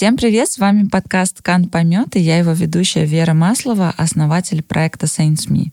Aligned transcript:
Всем 0.00 0.16
привет, 0.16 0.48
с 0.50 0.56
вами 0.56 0.88
подкаст 0.88 1.42
«Кан 1.42 1.68
помет» 1.68 2.16
и 2.16 2.20
я 2.20 2.38
его 2.38 2.52
ведущая 2.52 3.04
Вера 3.04 3.34
Маслова, 3.34 3.92
основатель 3.98 4.62
проекта 4.62 5.04
Saints.me. 5.04 5.72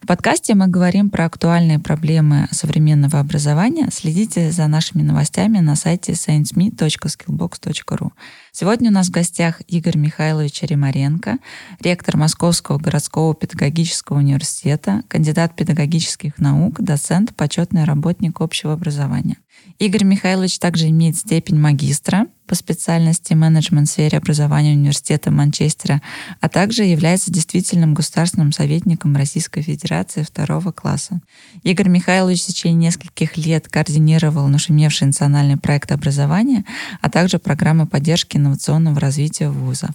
В 0.00 0.06
подкасте 0.06 0.54
мы 0.54 0.68
говорим 0.68 1.10
про 1.10 1.24
актуальные 1.24 1.80
проблемы 1.80 2.46
современного 2.52 3.18
образования. 3.18 3.88
Следите 3.90 4.52
за 4.52 4.68
нашими 4.68 5.02
новостями 5.02 5.58
на 5.58 5.74
сайте 5.74 6.12
science.me.skillbox.ru. 6.12 8.12
Сегодня 8.52 8.90
у 8.90 8.92
нас 8.92 9.08
в 9.08 9.10
гостях 9.10 9.60
Игорь 9.66 9.98
Михайлович 9.98 10.62
Ремаренко, 10.62 11.38
ректор 11.80 12.16
Московского 12.16 12.78
городского 12.78 13.34
педагогического 13.34 14.18
университета, 14.18 15.02
кандидат 15.08 15.56
педагогических 15.56 16.38
наук, 16.38 16.80
доцент, 16.80 17.34
почетный 17.34 17.82
работник 17.82 18.40
общего 18.40 18.72
образования. 18.72 19.38
Игорь 19.78 20.04
Михайлович 20.04 20.58
также 20.58 20.88
имеет 20.88 21.16
степень 21.16 21.58
магистра 21.58 22.26
по 22.46 22.54
специальности 22.54 23.32
менеджмент 23.32 23.88
в 23.88 23.92
сфере 23.92 24.18
образования 24.18 24.72
Университета 24.72 25.30
Манчестера, 25.30 26.02
а 26.40 26.48
также 26.48 26.84
является 26.84 27.32
действительным 27.32 27.94
государственным 27.94 28.52
советником 28.52 29.16
Российской 29.16 29.62
Федерации 29.62 30.22
второго 30.22 30.70
класса. 30.70 31.20
Игорь 31.62 31.88
Михайлович 31.88 32.42
в 32.42 32.46
течение 32.46 32.88
нескольких 32.88 33.36
лет 33.36 33.68
координировал 33.68 34.46
нашумевший 34.48 35.08
национальный 35.08 35.56
проект 35.56 35.90
образования, 35.90 36.64
а 37.00 37.10
также 37.10 37.38
программы 37.38 37.86
поддержки 37.86 38.36
инновационного 38.36 39.00
развития 39.00 39.48
вузов. 39.48 39.90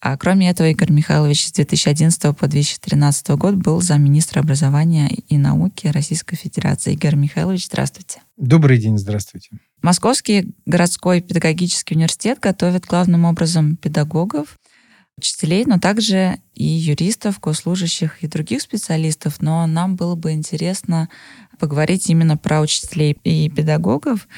А 0.00 0.16
кроме 0.16 0.50
этого, 0.50 0.68
Игорь 0.68 0.92
Михайлович 0.92 1.46
с 1.46 1.52
2011 1.52 2.36
по 2.36 2.46
2013 2.46 3.28
год 3.30 3.54
был 3.54 3.80
замминистра 3.80 4.40
образования 4.40 5.08
и 5.08 5.38
науки 5.38 5.86
Российской 5.86 6.36
Федерации. 6.36 6.92
Игорь 6.92 7.16
Михайлович, 7.16 7.66
здравствуйте. 7.66 8.20
Добрый 8.36 8.78
день, 8.78 8.98
здравствуйте. 8.98 9.50
Московский 9.82 10.54
городской 10.66 11.20
педагогический 11.20 11.94
университет 11.94 12.40
готовит 12.40 12.84
главным 12.84 13.24
образом 13.24 13.76
педагогов, 13.76 14.58
учителей, 15.16 15.64
но 15.64 15.78
также 15.78 16.40
и 16.54 16.64
юристов, 16.64 17.40
госслужащих 17.40 18.22
и 18.22 18.26
других 18.26 18.60
специалистов. 18.60 19.40
Но 19.40 19.66
нам 19.66 19.96
было 19.96 20.14
бы 20.14 20.32
интересно 20.32 21.08
поговорить 21.58 22.10
именно 22.10 22.36
про 22.36 22.60
учителей 22.60 23.16
и 23.24 23.48
педагогов, 23.48 24.28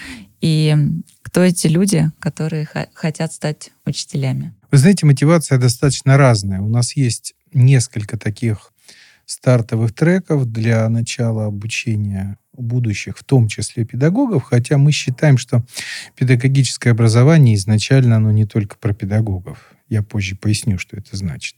и 0.41 0.77
кто 1.22 1.42
эти 1.42 1.66
люди, 1.66 2.10
которые 2.20 2.69
хотят 2.94 3.32
стать 3.32 3.70
учителями. 3.84 4.54
Вы 4.70 4.78
знаете, 4.78 5.06
мотивация 5.06 5.58
достаточно 5.58 6.19
разная. 6.19 6.61
У 6.61 6.69
нас 6.69 6.94
есть 6.94 7.34
несколько 7.52 8.19
таких 8.19 8.72
стартовых 9.25 9.94
треков 9.94 10.47
для 10.47 10.88
начала 10.88 11.47
обучения 11.47 12.38
будущих, 12.52 13.16
в 13.16 13.25
том 13.25 13.48
числе 13.48 13.84
педагогов, 13.84 14.44
хотя 14.44 14.78
мы 14.78 14.92
считаем, 14.92 15.38
что 15.38 15.64
педагогическое 16.16 16.92
образование 16.92 17.55
изначально 17.55 18.16
оно 18.16 18.30
не 18.30 18.47
только 18.47 18.77
про 18.77 18.92
педагогов. 18.92 19.72
Я 19.88 20.02
позже 20.02 20.36
поясню, 20.36 20.78
что 20.78 20.97
это 20.97 21.16
значит. 21.16 21.56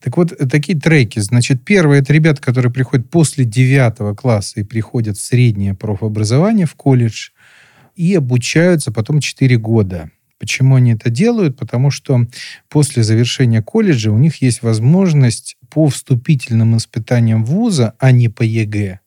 Так 0.00 0.16
вот, 0.16 0.36
такие 0.48 0.78
треки. 0.78 1.18
Значит, 1.18 1.64
первое, 1.64 2.00
это 2.00 2.12
ребята, 2.12 2.40
которые 2.40 2.70
приходят 2.70 3.10
после 3.10 3.44
девятого 3.44 4.14
класса 4.14 4.60
и 4.60 4.64
приходят 4.64 5.16
в 5.16 5.24
среднее 5.24 5.74
профобразование, 5.74 6.66
в 6.66 6.74
колледж, 6.74 7.30
и 7.96 8.14
обучаются 8.14 8.92
потом 8.92 9.20
4 9.20 9.56
года. 9.56 10.10
Почему 10.38 10.76
они 10.76 10.92
это 10.92 11.10
делают? 11.10 11.56
Потому 11.56 11.90
что 11.90 12.26
после 12.68 13.02
завершения 13.02 13.62
колледжа 13.62 14.10
у 14.10 14.18
них 14.18 14.42
есть 14.42 14.62
возможность 14.62 15.56
по 15.70 15.88
вступительным 15.88 16.76
испытаниям 16.76 17.44
вуза, 17.44 17.94
а 17.98 18.10
не 18.12 18.28
по 18.28 18.42
ЕГЭ, 18.42 19.00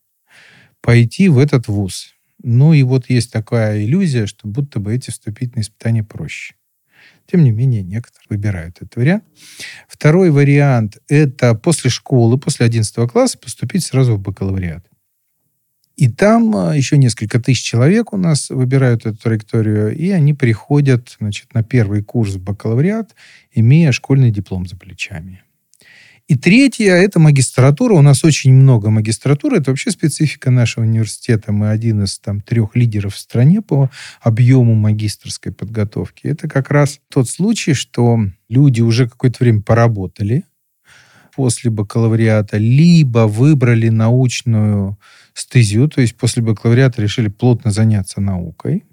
пойти 0.82 1.30
в 1.30 1.38
этот 1.38 1.68
вуз. 1.68 2.14
Ну 2.44 2.74
и 2.74 2.84
вот 2.84 3.10
есть 3.10 3.32
такая 3.32 3.84
иллюзия, 3.84 4.28
что 4.28 4.48
будто 4.48 4.80
бы 4.80 4.96
эти 4.96 5.10
вступительные 5.10 5.64
испытания 5.64 6.04
проще. 6.04 6.56
Тем 7.26 7.44
не 7.44 7.52
менее, 7.52 7.84
некоторые 7.84 8.28
выбирают 8.30 8.78
этот 8.78 8.96
вариант. 8.96 9.24
Второй 9.88 10.32
вариант– 10.32 10.98
это 11.08 11.56
после 11.56 11.90
школы, 11.90 12.38
после 12.38 12.66
11 12.66 13.10
класса 13.10 13.38
поступить 13.38 13.84
сразу 13.84 14.16
в 14.16 14.20
бакалавриат. 14.22 14.86
И 15.98 16.10
там 16.10 16.56
а, 16.56 16.78
еще 16.78 16.96
несколько 16.96 17.40
тысяч 17.40 17.64
человек 17.64 18.14
у 18.14 18.18
нас 18.18 18.52
выбирают 18.52 19.08
эту 19.08 19.18
траекторию, 19.18 19.96
и 19.96 20.12
они 20.12 20.36
приходят 20.36 21.18
значит, 21.20 21.56
на 21.56 21.64
первый 21.64 22.04
курс 22.04 22.36
бакалавриат, 22.36 23.16
имея 23.52 23.92
школьный 23.92 24.30
диплом 24.30 24.68
за 24.68 24.78
плечами. 24.78 25.42
И 26.28 26.36
третье– 26.36 26.92
это 26.94 27.20
магистратура. 27.20 27.94
У 27.94 28.02
нас 28.02 28.24
очень 28.24 28.54
много 28.54 28.90
магистратуры. 28.90 29.58
Это 29.58 29.72
вообще 29.72 29.92
специфика 29.92 30.52
нашего 30.52 30.84
университета. 30.84 31.54
Мы 31.54 31.70
один 31.70 32.04
из 32.04 32.20
там, 32.20 32.42
трех 32.42 32.76
лидеров 32.76 33.16
в 33.16 33.18
стране 33.18 33.62
по 33.62 33.90
объему 34.22 34.76
магистрской 34.76 35.54
подготовки. 35.54 36.28
Это 36.28 36.50
как 36.50 36.70
раз 36.70 37.00
тот 37.10 37.30
случай, 37.30 37.74
что 37.74 38.20
люди 38.50 38.82
уже 38.82 39.08
какое-то 39.08 39.38
время 39.40 39.62
поработали 39.62 40.44
после 41.38 41.70
бакалавриата, 41.70 42.58
либо 42.58 43.28
выбрали 43.28 43.90
научную 43.90 44.98
стезию, 45.36 45.88
то 45.88 46.02
есть 46.02 46.18
после 46.18 46.42
бакалавриата 46.42 47.00
решили 47.00 47.28
плотно 47.28 47.70
заняться 47.70 48.20
наукой, 48.20 48.86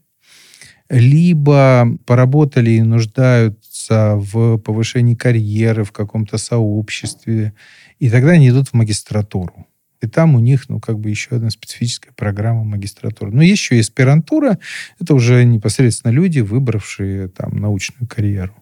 либо 0.90 1.88
поработали 2.04 2.72
и 2.72 2.82
нуждаются 2.82 4.16
в 4.16 4.58
повышении 4.58 5.14
карьеры 5.14 5.84
в 5.84 5.92
каком-то 5.92 6.36
сообществе, 6.36 7.54
и 7.98 8.10
тогда 8.10 8.32
они 8.32 8.50
идут 8.50 8.68
в 8.68 8.74
магистратуру. 8.74 9.66
И 10.02 10.06
там 10.06 10.34
у 10.34 10.38
них, 10.38 10.68
ну, 10.68 10.80
как 10.80 10.98
бы 10.98 11.08
еще 11.08 11.36
одна 11.36 11.48
специфическая 11.48 12.12
программа 12.12 12.62
магистратуры. 12.62 13.32
Но 13.32 13.42
есть 13.42 13.62
еще 13.62 13.76
и 13.76 13.80
аспирантура. 13.80 14.58
Это 15.00 15.14
уже 15.14 15.42
непосредственно 15.44 16.12
люди, 16.12 16.40
выбравшие 16.40 17.28
там 17.28 17.56
научную 17.56 18.06
карьеру. 18.06 18.54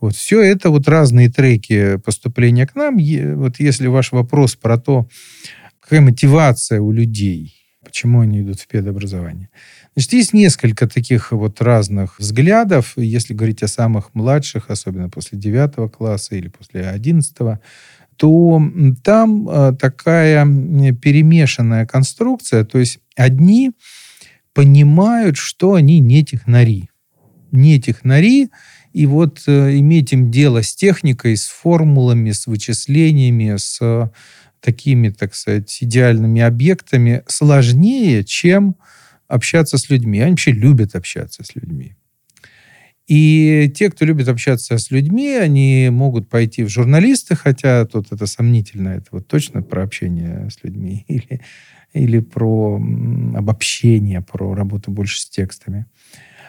Вот 0.00 0.14
все 0.14 0.42
это 0.42 0.70
вот 0.70 0.88
разные 0.88 1.30
треки 1.30 1.98
поступления 1.98 2.66
к 2.66 2.74
нам. 2.74 2.96
Вот 3.36 3.60
если 3.60 3.86
ваш 3.86 4.12
вопрос 4.12 4.56
про 4.56 4.78
то, 4.78 5.08
какая 5.80 6.00
мотивация 6.00 6.80
у 6.80 6.90
людей, 6.90 7.54
почему 7.84 8.20
они 8.20 8.40
идут 8.40 8.60
в 8.60 8.66
педобразование. 8.68 9.50
Значит, 9.94 10.12
есть 10.12 10.32
несколько 10.32 10.88
таких 10.88 11.32
вот 11.32 11.60
разных 11.60 12.18
взглядов. 12.18 12.92
Если 12.96 13.34
говорить 13.34 13.62
о 13.62 13.68
самых 13.68 14.14
младших, 14.14 14.70
особенно 14.70 15.10
после 15.10 15.38
9 15.38 15.90
класса 15.90 16.36
или 16.36 16.48
после 16.48 16.82
11, 16.88 17.36
то 18.16 18.62
там 19.02 19.48
э, 19.48 19.72
такая 19.78 20.44
перемешанная 20.44 21.86
конструкция. 21.86 22.64
То 22.64 22.78
есть 22.78 22.98
одни 23.16 23.72
понимают, 24.52 25.36
что 25.36 25.74
они 25.74 26.00
не 26.00 26.24
технари. 26.24 26.90
Не 27.50 27.80
технари, 27.80 28.50
и 28.92 29.06
вот 29.06 29.42
э, 29.46 29.78
иметь 29.78 30.12
им 30.12 30.30
дело 30.30 30.62
с 30.62 30.74
техникой, 30.74 31.36
с 31.36 31.46
формулами, 31.46 32.32
с 32.32 32.46
вычислениями, 32.46 33.56
с 33.56 34.10
такими, 34.60 35.08
так 35.10 35.34
сказать, 35.34 35.76
идеальными 35.80 36.40
объектами 36.40 37.22
сложнее, 37.26 38.24
чем 38.24 38.76
общаться 39.26 39.78
с 39.78 39.88
людьми. 39.90 40.20
Они 40.20 40.32
вообще 40.32 40.52
любят 40.52 40.94
общаться 40.94 41.44
с 41.44 41.54
людьми. 41.54 41.94
И 43.06 43.72
те, 43.74 43.90
кто 43.90 44.04
любит 44.04 44.28
общаться 44.28 44.78
с 44.78 44.92
людьми, 44.92 45.32
они 45.32 45.88
могут 45.90 46.28
пойти 46.28 46.62
в 46.62 46.68
журналисты, 46.68 47.34
хотя 47.34 47.84
тут 47.84 48.12
это 48.12 48.26
сомнительно, 48.26 48.90
это 48.90 49.08
вот 49.10 49.26
точно 49.26 49.62
про 49.62 49.82
общение 49.82 50.48
с 50.48 50.62
людьми 50.62 51.04
или, 51.08 51.40
или 51.92 52.20
про 52.20 52.76
обобщение, 53.34 54.20
про 54.20 54.54
работу 54.54 54.92
больше 54.92 55.20
с 55.20 55.28
текстами. 55.28 55.86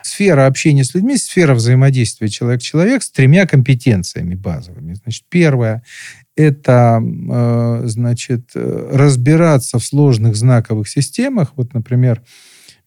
Сфера 0.03 0.47
общения 0.47 0.84
с 0.84 0.94
людьми, 0.94 1.17
сфера 1.17 1.53
взаимодействия 1.53 2.28
человек-человек 2.28 3.03
с 3.03 3.11
тремя 3.11 3.46
компетенциями 3.46 4.35
базовыми. 4.35 4.93
Значит, 4.93 5.25
первое 5.29 5.84
это, 6.35 7.02
э, 7.02 7.81
значит, 7.85 8.52
э, 8.55 8.90
разбираться 8.91 9.79
в 9.79 9.84
сложных 9.84 10.35
знаковых 10.35 10.87
системах. 10.87 11.53
Вот, 11.55 11.73
например, 11.73 12.22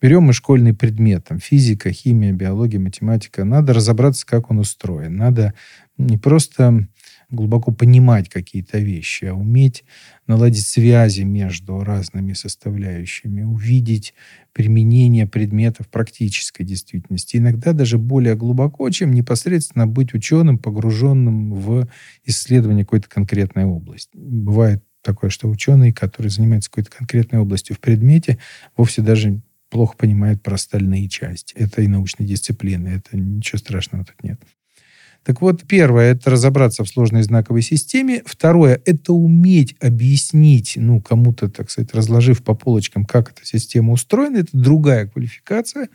берем 0.01 0.25
мы 0.25 0.33
школьный 0.33 0.75
предмет, 0.75 1.25
там, 1.29 1.39
физика, 1.39 1.93
химия, 1.93 2.33
биология, 2.33 2.81
математика. 2.81 3.45
Надо 3.45 3.75
разобраться, 3.75 4.27
как 4.27 4.51
он 4.51 4.59
устроен. 4.59 5.17
Надо 5.17 5.55
не 5.99 6.19
просто 6.19 6.89
глубоко 7.35 7.73
понимать 7.73 8.29
какие-то 8.29 8.79
вещи, 8.79 9.27
а 9.27 9.35
уметь 9.35 9.85
наладить 10.27 10.67
связи 10.67 11.23
между 11.23 11.83
разными 11.85 12.33
составляющими, 12.33 13.43
увидеть 13.43 14.15
применение 14.53 15.27
предметов 15.27 15.89
практической 15.89 16.65
действительности. 16.65 17.37
Иногда 17.37 17.73
даже 17.73 17.99
более 17.99 18.37
глубоко, 18.37 18.89
чем 18.91 19.13
непосредственно 19.13 19.87
быть 19.87 20.15
ученым, 20.15 20.59
погруженным 20.59 21.53
в 21.53 21.89
исследование 22.25 22.85
какой-то 22.85 23.09
конкретной 23.09 23.65
области. 23.65 24.11
Бывает 24.15 24.83
такое, 25.03 25.31
что 25.31 25.49
ученый, 25.49 25.93
который 25.93 26.29
занимается 26.29 26.71
какой-то 26.71 26.91
конкретной 26.91 27.41
областью 27.41 27.77
в 27.77 27.81
предмете, 27.81 28.39
вовсе 28.77 29.03
даже 29.03 29.41
плохо 29.69 29.97
понимает 29.97 30.43
про 30.43 30.55
остальные 30.55 31.09
части. 31.09 31.53
Это 31.55 31.83
и 31.83 31.89
научной 31.89 32.27
дисциплины, 32.27 32.89
это 32.89 33.17
ничего 33.17 33.59
страшного 33.59 34.05
тут 34.05 34.23
нет. 34.23 34.41
Так 35.25 35.41
вот, 35.41 35.65
первое– 35.67 36.13
это 36.13 36.31
разобраться 36.31 36.85
в 36.85 36.89
сложной 36.89 37.23
знаковой 37.23 37.63
системе. 37.63 38.23
Второе– 38.27 38.81
это 38.85 39.15
уметь 39.15 39.75
объяснить, 39.81 40.75
ну, 40.77 41.01
кому-то, 41.01 41.49
так 41.49 41.71
сказать, 41.71 41.95
разложив 41.95 42.45
по 42.45 42.55
полочкам, 42.55 43.07
как 43.07 43.31
эта 43.31 43.47
система 43.47 43.93
устроена. 43.93 44.39
Это 44.39 44.51
другая 44.53 45.07
квалификация 45.07 45.89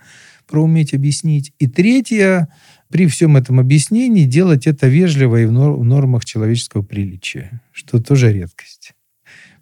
про 0.48 0.64
уметь 0.64 0.96
объяснить. 0.96 1.54
И 1.60 1.68
третье 1.68 2.48
при 2.90 3.06
всем 3.06 3.38
этом 3.38 3.60
объяснении 3.60 4.26
делать 4.26 4.66
это 4.66 4.88
вежливо 4.88 5.42
и 5.42 5.46
в 5.46 5.52
нормах 5.52 6.26
человеческого 6.26 6.82
приличия, 6.82 7.62
что 7.72 8.02
тоже 8.02 8.34
редкость. 8.34 8.94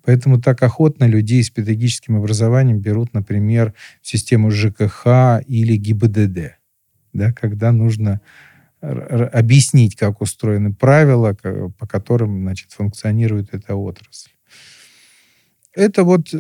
Поэтому 0.06 0.40
так 0.40 0.64
охотно 0.64 1.04
людей 1.04 1.44
с 1.44 1.50
педагогическим 1.50 2.16
образованием 2.16 2.80
берут, 2.80 3.14
например, 3.14 3.74
в 4.02 4.08
систему 4.08 4.50
ЖКХ 4.50 5.42
или 5.46 5.76
ГИБДД, 5.76 6.56
да, 7.12 7.34
когда 7.34 7.74
нужно 7.74 8.22
объяснить, 8.82 9.96
как 9.96 10.22
устроены 10.22 10.74
правила, 10.74 11.34
по 11.34 11.88
которым 11.88 12.42
значит, 12.42 12.72
функционирует 12.72 13.54
эта 13.54 13.76
отрасль. 13.76 14.30
Это 15.74 16.04
вот 16.04 16.34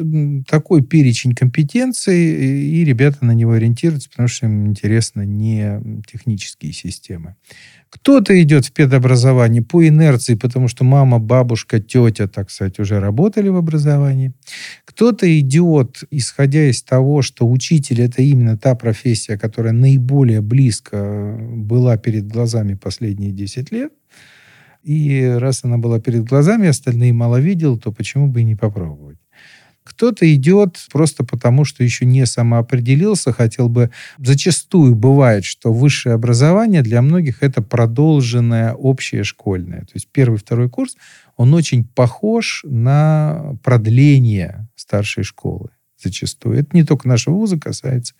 такой 0.48 0.81
перечень 0.81 1.36
компетенций, 1.36 2.18
и 2.18 2.84
ребята 2.84 3.24
на 3.24 3.34
него 3.34 3.51
ориентируются, 3.51 4.10
потому 4.10 4.28
что 4.28 4.48
им 4.48 4.66
интересно 4.66 5.22
не 5.22 5.80
технические 6.07 6.74
системы. 6.74 7.36
Кто-то 7.89 8.42
идет 8.42 8.66
в 8.66 8.74
педобразование 8.74 9.62
по 9.62 9.88
инерции, 9.88 10.36
потому 10.36 10.68
что 10.68 10.84
мама, 10.84 11.19
бабушка, 11.19 11.80
тетя, 11.80 12.28
так 12.28 12.51
сказать, 12.51 12.80
уже 12.80 13.00
работали 13.00 13.50
в 13.50 13.56
образовании. 13.56 14.34
Кто-то 14.86 15.39
идет, 15.39 16.04
исходя 16.12 16.69
из 16.69 16.84
того, 16.84 17.22
что 17.22 17.50
учитель– 17.50 18.01
это 18.04 18.22
именно 18.22 18.57
та 18.57 18.75
профессия, 18.75 19.38
которая 19.38 19.74
наиболее 19.74 20.42
близко 20.42 21.38
была 21.39 21.98
перед 21.98 22.28
глазами 22.28 22.74
последние 22.74 23.31
10 23.31 23.72
лет. 23.72 23.94
И 24.84 25.36
раз 25.38 25.63
она 25.63 25.78
была 25.78 26.00
перед 26.00 26.24
глазами, 26.24 26.68
остальные 26.68 27.13
мало 27.13 27.39
видел, 27.39 27.78
то 27.78 27.92
почему 27.92 28.28
бы 28.28 28.42
и 28.42 28.44
не 28.45 28.56
попробовать? 28.56 29.18
Кто-то 29.88 30.34
идет 30.34 30.78
просто 30.92 31.24
потому, 31.24 31.63
что 31.63 31.81
еще 31.81 32.06
не 32.06 32.25
самоопределился, 32.25 33.31
хотел 33.31 33.69
бы... 33.69 33.89
Зачастую 34.18 34.95
бывает, 34.95 35.45
что 35.45 35.72
высшее 35.72 36.16
образование 36.16 36.81
для 36.81 37.01
многих 37.01 37.42
это 37.42 37.62
продолженное 37.62 38.74
общее 38.74 39.24
школьное. 39.24 39.81
То 39.81 39.92
есть 39.94 40.10
первый, 40.12 40.38
второй 40.38 40.69
курс, 40.69 40.98
он 41.38 41.54
очень 41.54 41.86
похож 41.86 42.66
на 42.68 43.56
продление 43.63 44.68
старшей 44.75 45.24
школы 45.24 45.69
зачастую. 46.01 46.59
Это 46.59 46.69
не 46.73 46.83
только 46.83 47.07
нашего 47.07 47.35
вуза 47.35 47.59
касается. 47.59 48.13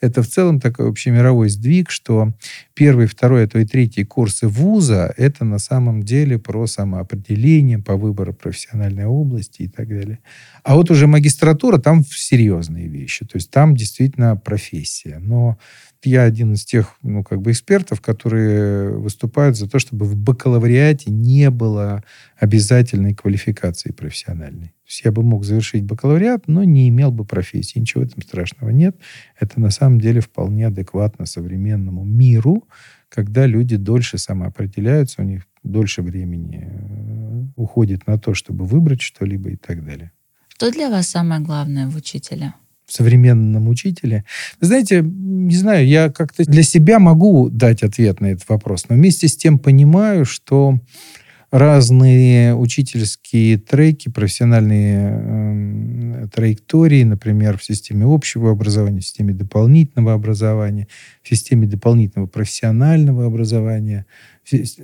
Это 0.00 0.22
в 0.22 0.28
целом 0.28 0.60
такой 0.60 0.88
общемировой 0.88 1.48
сдвиг, 1.48 1.90
что 1.90 2.34
первый, 2.74 3.06
второй, 3.06 3.44
а 3.44 3.48
то 3.48 3.58
и 3.58 3.64
третий 3.64 4.04
курсы 4.04 4.48
вуза– 4.48 5.12
это 5.16 5.44
на 5.44 5.58
самом 5.58 6.02
деле 6.02 6.38
про 6.38 6.66
самоопределение, 6.66 7.78
по 7.78 7.96
выбору 7.96 8.34
профессиональной 8.34 9.06
области 9.06 9.62
и 9.62 9.68
так 9.68 9.88
далее. 9.88 10.18
А 10.62 10.74
вот 10.74 10.90
уже 10.90 11.06
магистратура, 11.06 11.78
там 11.78 12.04
серьезные 12.04 12.88
вещи. 12.88 13.24
То 13.24 13.36
есть 13.36 13.50
там 13.50 13.74
действительно 13.74 14.36
профессия. 14.36 15.18
Но 15.18 15.58
я 16.06 16.22
один 16.22 16.54
из 16.54 16.64
тех, 16.64 16.96
ну, 17.02 17.22
как 17.22 17.40
бы 17.40 17.52
экспертов, 17.52 18.00
которые 18.00 18.96
выступают 18.98 19.56
за 19.56 19.68
то, 19.68 19.78
чтобы 19.78 20.06
в 20.06 20.16
бакалавриате 20.16 21.10
не 21.10 21.50
было 21.50 22.04
обязательной 22.38 23.14
квалификации 23.14 23.92
профессиональной. 23.92 24.68
То 24.68 24.88
есть 24.88 25.02
я 25.04 25.12
бы 25.12 25.22
мог 25.22 25.44
завершить 25.44 25.84
бакалавриат, 25.84 26.46
но 26.46 26.64
не 26.64 26.88
имел 26.88 27.10
бы 27.10 27.24
профессии. 27.24 27.78
Ничего 27.78 28.02
в 28.02 28.06
этом 28.06 28.22
страшного 28.22 28.70
нет. 28.70 28.96
Это 29.38 29.60
на 29.60 29.70
самом 29.70 30.00
деле 30.00 30.20
вполне 30.20 30.66
адекватно 30.66 31.26
современному 31.26 32.04
миру, 32.04 32.64
когда 33.08 33.46
люди 33.46 33.76
дольше 33.76 34.18
самоопределяются, 34.18 35.22
у 35.22 35.24
них 35.24 35.46
дольше 35.62 36.02
времени 36.02 36.68
э, 36.68 37.44
уходит 37.56 38.06
на 38.06 38.18
то, 38.18 38.34
чтобы 38.34 38.64
выбрать 38.64 39.00
что-либо 39.00 39.50
и 39.50 39.56
так 39.56 39.84
далее. 39.84 40.10
Что 40.48 40.70
для 40.70 40.90
вас 40.90 41.08
самое 41.08 41.40
главное 41.40 41.88
в 41.88 41.96
учителе? 41.96 42.54
В 42.86 42.92
современном 42.92 43.68
учителе. 43.68 44.24
Вы 44.60 44.66
знаете, 44.66 45.02
не 45.02 45.56
знаю, 45.56 45.86
я 45.86 46.10
как-то 46.10 46.44
для 46.44 46.62
себя 46.62 46.98
могу 46.98 47.48
дать 47.50 47.82
ответ 47.82 48.20
на 48.20 48.26
этот 48.26 48.48
вопрос, 48.48 48.86
но 48.88 48.96
вместе 48.96 49.28
с 49.28 49.36
тем 49.36 49.58
понимаю, 49.58 50.24
что 50.24 50.78
разные 51.54 52.56
учительские 52.56 53.58
треки, 53.58 54.08
профессиональные 54.08 56.24
э, 56.24 56.28
траектории, 56.34 57.04
например, 57.04 57.58
в 57.58 57.64
системе 57.64 58.12
общего 58.12 58.50
образования, 58.50 58.98
в 58.98 59.04
системе 59.04 59.34
дополнительного 59.34 60.14
образования, 60.14 60.88
в 61.22 61.28
системе 61.28 61.68
дополнительного 61.68 62.26
профессионального 62.26 63.26
образования, 63.26 64.04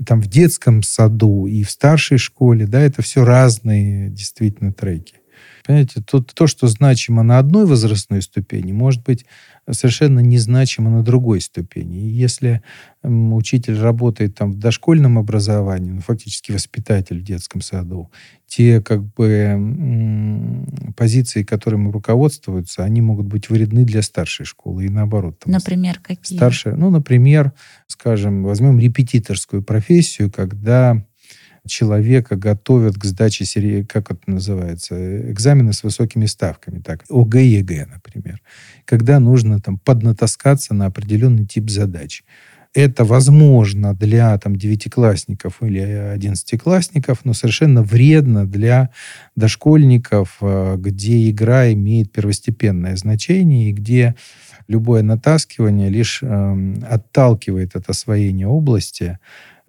там 0.07 0.23
в 0.23 0.29
детском 0.29 0.85
саду 0.85 1.47
и 1.47 1.65
в 1.65 1.71
старшей 1.73 2.19
школе, 2.19 2.69
да, 2.69 2.81
это 2.81 3.03
все 3.03 3.25
разные 3.25 4.09
действительно 4.09 4.73
треки. 4.73 5.15
Понимаете, 5.71 6.03
тут 6.05 6.33
то, 6.35 6.49
что 6.49 6.67
значимо 6.67 7.23
на 7.23 7.39
одной 7.39 7.65
возрастной 7.65 8.23
ступени, 8.23 8.73
может 8.73 9.05
быть 9.05 9.25
совершенно 9.71 10.19
незначимо 10.19 10.91
на 10.91 11.05
другой 11.05 11.41
ступени. 11.41 11.95
И 11.95 12.09
если 12.09 12.61
учитель 13.05 13.79
работает 13.79 14.35
там 14.35 14.51
в 14.51 14.59
дошкольном 14.59 15.17
образовании, 15.17 15.93
ну, 15.93 16.01
фактически 16.01 16.51
воспитатель 16.51 17.21
в 17.21 17.23
детском 17.23 17.61
саду, 17.61 18.11
те 18.49 18.83
как 18.83 19.05
бы 19.15 20.67
позиции, 20.97 21.45
которыми 21.45 21.93
руководствуются, 21.93 22.83
они 22.83 23.01
могут 23.01 23.27
быть 23.27 23.49
вредны 23.49 23.85
для 23.85 24.03
старшей 24.03 24.47
школы 24.47 24.87
и 24.87 24.89
наоборот. 24.89 25.39
Там, 25.39 25.53
например, 25.53 26.01
какие? 26.03 26.37
Старшая, 26.37 26.75
ну, 26.75 26.91
например, 26.91 27.53
скажем, 27.87 28.43
возьмем 28.43 28.81
репетиторскую 28.81 29.63
профессию, 29.63 30.33
когда 30.33 31.07
человека 31.71 32.37
готовят 32.37 32.97
к 32.97 33.05
сдаче, 33.05 33.85
как 33.85 34.11
это 34.11 34.21
называется, 34.27 35.31
экзамены 35.31 35.73
с 35.73 35.83
высокими 35.83 36.27
ставками, 36.27 36.81
так, 36.81 37.05
ОГЭ, 37.09 37.45
ЕГЭ, 37.45 37.87
например, 37.87 38.41
когда 38.85 39.21
нужно 39.21 39.61
там 39.61 39.79
поднатаскаться 39.79 40.75
на 40.75 40.87
определенный 40.87 41.47
тип 41.47 41.71
задач. 41.71 42.23
Это 42.73 43.05
возможно 43.05 43.95
для 43.95 44.39
там, 44.39 44.55
девятиклассников 44.55 45.61
или 45.61 45.81
одиннадцатиклассников, 45.81 47.25
но 47.25 47.33
совершенно 47.33 47.83
вредно 47.83 48.47
для 48.47 48.91
дошкольников, 49.35 50.37
э, 50.41 50.77
где 50.79 51.29
игра 51.31 51.73
имеет 51.73 52.13
первостепенное 52.13 52.95
значение 52.97 53.71
и 53.71 53.73
где 53.73 54.15
любое 54.69 55.03
натаскивание 55.03 55.89
лишь 55.89 56.21
э, 56.23 56.75
отталкивает 56.89 57.75
от 57.75 57.91
освоения 57.91 58.47
области, 58.47 59.19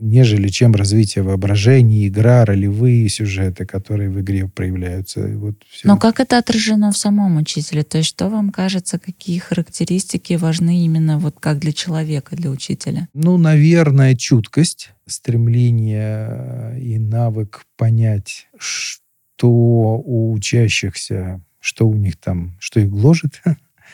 нежели 0.02 0.48
чем 0.50 0.74
развитие 0.74 1.24
воображения, 1.24 2.08
игра, 2.08 2.44
ролевые 2.44 3.08
сюжеты, 3.08 3.66
которые 3.66 4.10
в 4.10 4.20
игре 4.20 4.48
проявляются. 4.48 5.22
Вот 5.38 5.56
все. 5.70 5.88
Но 5.88 5.98
как 5.98 6.20
это 6.20 6.38
отражено 6.40 6.92
в 6.92 6.98
самом 6.98 7.38
учителе? 7.38 7.84
То 7.84 8.00
есть 8.00 8.10
что 8.10 8.30
вам 8.30 8.50
кажется, 8.50 9.00
какие 9.00 9.38
характеристики 9.38 10.34
важны 10.34 10.84
именно 10.84 11.20
вот 11.20 11.36
как 11.40 11.60
для 11.60 11.72
человека, 11.72 12.36
для 12.36 12.50
учителя? 12.50 13.08
Ну, 13.14 13.38
наверное, 13.38 14.16
чуткость, 14.16 14.92
стремление 15.08 16.78
и 16.82 16.98
навык 16.98 17.64
понять, 17.78 18.48
что 18.58 20.02
у 20.04 20.34
учащихся, 20.34 21.42
что 21.60 21.88
у 21.88 21.96
них 21.96 22.18
там, 22.18 22.58
что 22.60 22.80
их 22.80 22.90
гложет, 22.90 23.42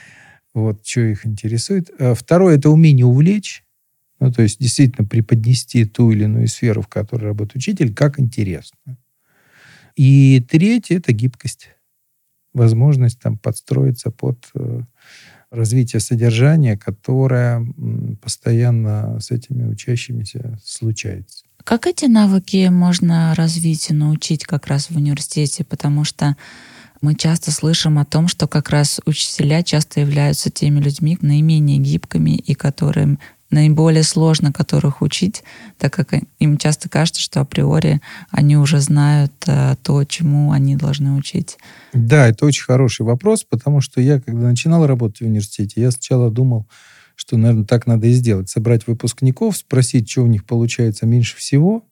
вот, 0.53 0.87
что 0.87 1.01
их 1.01 1.25
интересует. 1.25 1.89
А 1.99 2.15
второе– 2.15 2.55
это 2.57 2.69
умение 2.69 3.05
увлечь 3.05 3.63
ну, 4.19 4.31
то 4.31 4.41
есть 4.41 4.59
действительно 4.59 5.07
преподнести 5.07 5.85
ту 5.85 6.11
или 6.11 6.23
иную 6.23 6.47
сферу, 6.47 6.81
в 6.81 6.87
которой 6.87 7.25
работает 7.25 7.57
учитель, 7.57 7.93
как 7.93 8.19
интересно. 8.19 8.97
И 9.95 10.45
третье– 10.49 10.97
это 10.97 11.11
гибкость. 11.11 11.69
Возможность 12.53 13.19
там 13.19 13.37
подстроиться 13.37 14.09
под 14.11 14.49
э, 14.55 14.81
развитие 15.51 15.99
содержания, 15.99 16.77
которое 16.77 17.65
постоянно 18.21 19.19
с 19.19 19.31
этими 19.31 19.67
учащимися 19.67 20.59
случается. 20.63 21.45
Как 21.63 21.85
эти 21.85 22.05
навыки 22.05 22.69
можно 22.69 23.33
развить 23.35 23.89
и 23.89 23.93
научить 23.93 24.45
как 24.45 24.67
раз 24.67 24.89
в 24.89 24.97
университете? 24.97 25.63
Потому 25.63 26.03
что 26.03 26.37
мы 27.01 27.15
часто 27.15 27.51
слышим 27.51 27.99
о 27.99 28.05
том, 28.05 28.27
что 28.27 28.47
как 28.47 28.69
раз 28.69 29.01
учителя 29.05 29.63
часто 29.63 29.99
являются 29.99 30.49
теми 30.49 30.79
людьми 30.79 31.17
наименее 31.21 31.77
гибкими 31.77 32.37
и 32.37 32.53
которым 32.53 33.19
наиболее 33.49 34.03
сложно 34.03 34.51
которых 34.51 35.01
учить, 35.01 35.43
так 35.77 35.93
как 35.93 36.13
им 36.39 36.57
часто 36.57 36.89
кажется, 36.89 37.21
что 37.21 37.41
априори 37.41 38.01
они 38.29 38.57
уже 38.57 38.79
знают 38.79 39.33
э, 39.47 39.75
то, 39.81 40.03
чему 40.03 40.51
они 40.51 40.75
должны 40.75 41.13
учить. 41.13 41.57
Да, 41.93 42.27
это 42.27 42.45
очень 42.45 42.63
хороший 42.63 43.05
вопрос, 43.05 43.43
потому 43.43 43.81
что 43.81 44.01
я, 44.01 44.19
когда 44.19 44.47
начинал 44.47 44.85
работать 44.85 45.21
в 45.21 45.25
университете, 45.25 45.81
я 45.81 45.91
сначала 45.91 46.29
думал, 46.29 46.67
что, 47.15 47.37
наверное, 47.37 47.65
так 47.65 47.87
надо 47.87 48.07
и 48.07 48.13
сделать. 48.13 48.49
Собрать 48.49 48.85
выпускников, 48.87 49.57
спросить, 49.57 50.09
что 50.09 50.23
у 50.23 50.27
них 50.27 50.45
получается 50.45 51.05
меньше 51.05 51.35
всего, 51.37 51.83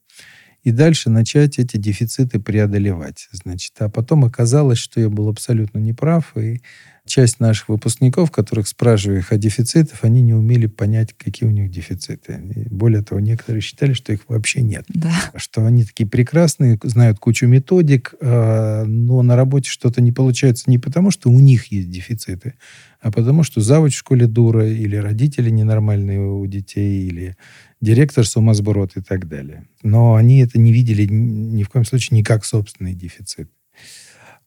и 0.62 0.72
дальше 0.72 1.10
начать 1.10 1.58
эти 1.58 1.76
дефициты 1.76 2.40
преодолевать. 2.40 3.28
Значит, 3.30 3.72
а 3.78 3.88
потом 3.88 4.24
оказалось, 4.24 4.78
что 4.78 5.00
я 5.00 5.08
был 5.08 5.28
абсолютно 5.28 5.78
неправ, 5.78 6.36
и 6.36 6.60
часть 7.06 7.40
наших 7.40 7.68
выпускников, 7.68 8.30
которых 8.30 8.68
спрашиваю 8.68 9.20
их 9.20 9.32
о 9.32 9.38
дефицитах, 9.38 10.00
они 10.02 10.20
не 10.20 10.34
умели 10.34 10.66
понять, 10.66 11.14
какие 11.16 11.48
у 11.48 11.52
них 11.52 11.70
дефициты. 11.70 12.40
И 12.54 12.68
более 12.68 13.02
того, 13.02 13.20
некоторые 13.20 13.62
считали, 13.62 13.92
что 13.92 14.12
их 14.12 14.20
вообще 14.28 14.60
нет. 14.60 14.84
Да. 14.88 15.12
Что 15.36 15.64
они 15.64 15.84
такие 15.84 16.08
прекрасные, 16.08 16.78
знают 16.82 17.18
кучу 17.18 17.46
методик, 17.46 18.14
а, 18.20 18.84
но 18.84 19.22
на 19.22 19.36
работе 19.36 19.70
что-то 19.70 20.02
не 20.02 20.12
получается 20.12 20.64
не 20.66 20.78
потому, 20.78 21.10
что 21.10 21.30
у 21.30 21.40
них 21.40 21.72
есть 21.72 21.90
дефициты, 21.90 22.54
а 23.00 23.12
потому 23.12 23.44
что 23.44 23.60
завуч 23.60 23.94
в 23.94 23.98
школе 23.98 24.26
дура, 24.26 24.68
или 24.68 24.96
родители 24.96 25.50
ненормальные 25.50 26.20
у 26.20 26.44
детей, 26.46 27.06
или 27.06 27.36
директор 27.80 28.26
сумасброд 28.26 28.96
и 28.96 29.00
так 29.00 29.28
далее. 29.28 29.66
Но 29.82 30.14
они 30.14 30.40
это 30.40 30.58
не 30.58 30.72
видели 30.72 31.06
ни 31.06 31.62
в 31.62 31.68
коем 31.68 31.84
случае 31.84 32.16
не 32.16 32.24
как 32.24 32.44
собственный 32.44 32.94
дефицит. 32.94 33.48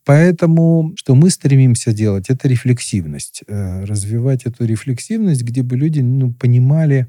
Поэтому 0.05 0.93
что 0.95 1.15
мы 1.15 1.29
стремимся 1.29 1.91
делать, 1.91 2.29
это 2.29 2.47
рефлексивность. 2.47 3.43
Э, 3.47 3.83
развивать 3.83 4.45
эту 4.45 4.65
рефлексивность, 4.65 5.43
где 5.43 5.61
бы 5.61 5.77
люди 5.77 5.99
ну, 5.99 6.33
понимали, 6.33 7.07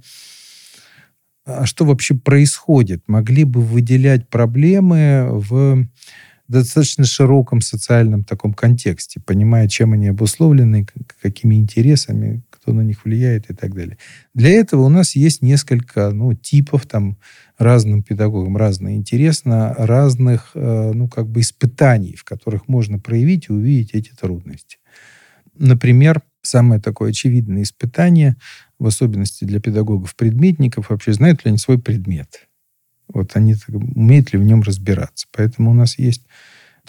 а 1.45 1.67
что 1.67 1.85
вообще 1.85 2.15
происходит. 2.15 3.03
Могли 3.07 3.45
бы 3.45 3.61
выделять 3.63 4.29
проблемы 4.29 5.29
в 5.31 5.87
достаточно 6.49 7.05
широком 7.05 7.61
социальном 7.61 8.25
таком 8.25 8.53
контексте, 8.53 9.21
понимая, 9.21 9.69
чем 9.69 9.93
они 9.93 10.09
обусловлены, 10.09 10.87
какими 11.23 11.55
интересами, 11.55 12.43
кто 12.71 12.77
на 12.77 12.83
них 12.83 13.05
влияет 13.05 13.51
и 13.51 13.55
так 13.55 13.75
далее. 13.75 13.99
Для 14.33 14.51
этого 14.51 14.83
у 14.83 14.89
нас 14.89 15.17
есть 15.17 15.43
несколько 15.43 16.11
ну, 16.11 16.35
типов 16.35 16.87
там 16.87 17.19
разным 17.59 18.05
педагогам 18.05 18.57
разно 18.57 18.95
интересно, 18.95 19.75
разных, 19.77 20.53
э, 20.55 20.93
ну, 20.95 21.09
как 21.09 21.29
бы 21.29 21.41
испытаний, 21.41 22.15
в 22.15 22.23
которых 22.23 22.69
можно 22.69 23.01
проявить 23.01 23.49
и 23.49 23.53
увидеть 23.53 23.91
эти 23.95 24.11
трудности. 24.11 24.79
Например, 25.59 26.23
самое 26.43 26.81
такое 26.81 27.11
очевидное 27.11 27.63
испытание, 27.63 28.37
в 28.79 28.87
особенности 28.87 29.45
для 29.45 29.59
педагогов-предметников, 29.59 30.91
вообще 30.91 31.13
знают 31.13 31.45
ли 31.45 31.49
они 31.49 31.59
свой 31.59 31.81
предмет. 31.81 32.47
Вот 33.09 33.33
они 33.35 33.57
умеют 33.69 34.33
ли 34.33 34.39
в 34.39 34.45
нем 34.45 34.63
разбираться. 34.63 35.27
Поэтому 35.33 35.73
у 35.73 35.75
нас 35.75 35.99
есть 35.99 36.23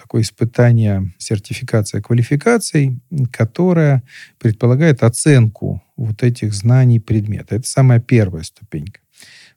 такое 0.02 0.24
испытание 0.24 1.14
сертификация 1.18 2.02
квалификаций, 2.02 3.00
которая 3.32 4.04
предполагает 4.40 5.04
оценку 5.04 5.84
вот 5.96 6.24
этих 6.24 6.54
знаний 6.54 7.00
предмета. 7.00 7.56
Это 7.56 7.68
самая 7.68 8.00
первая 8.00 8.44
ступенька. 8.44 9.00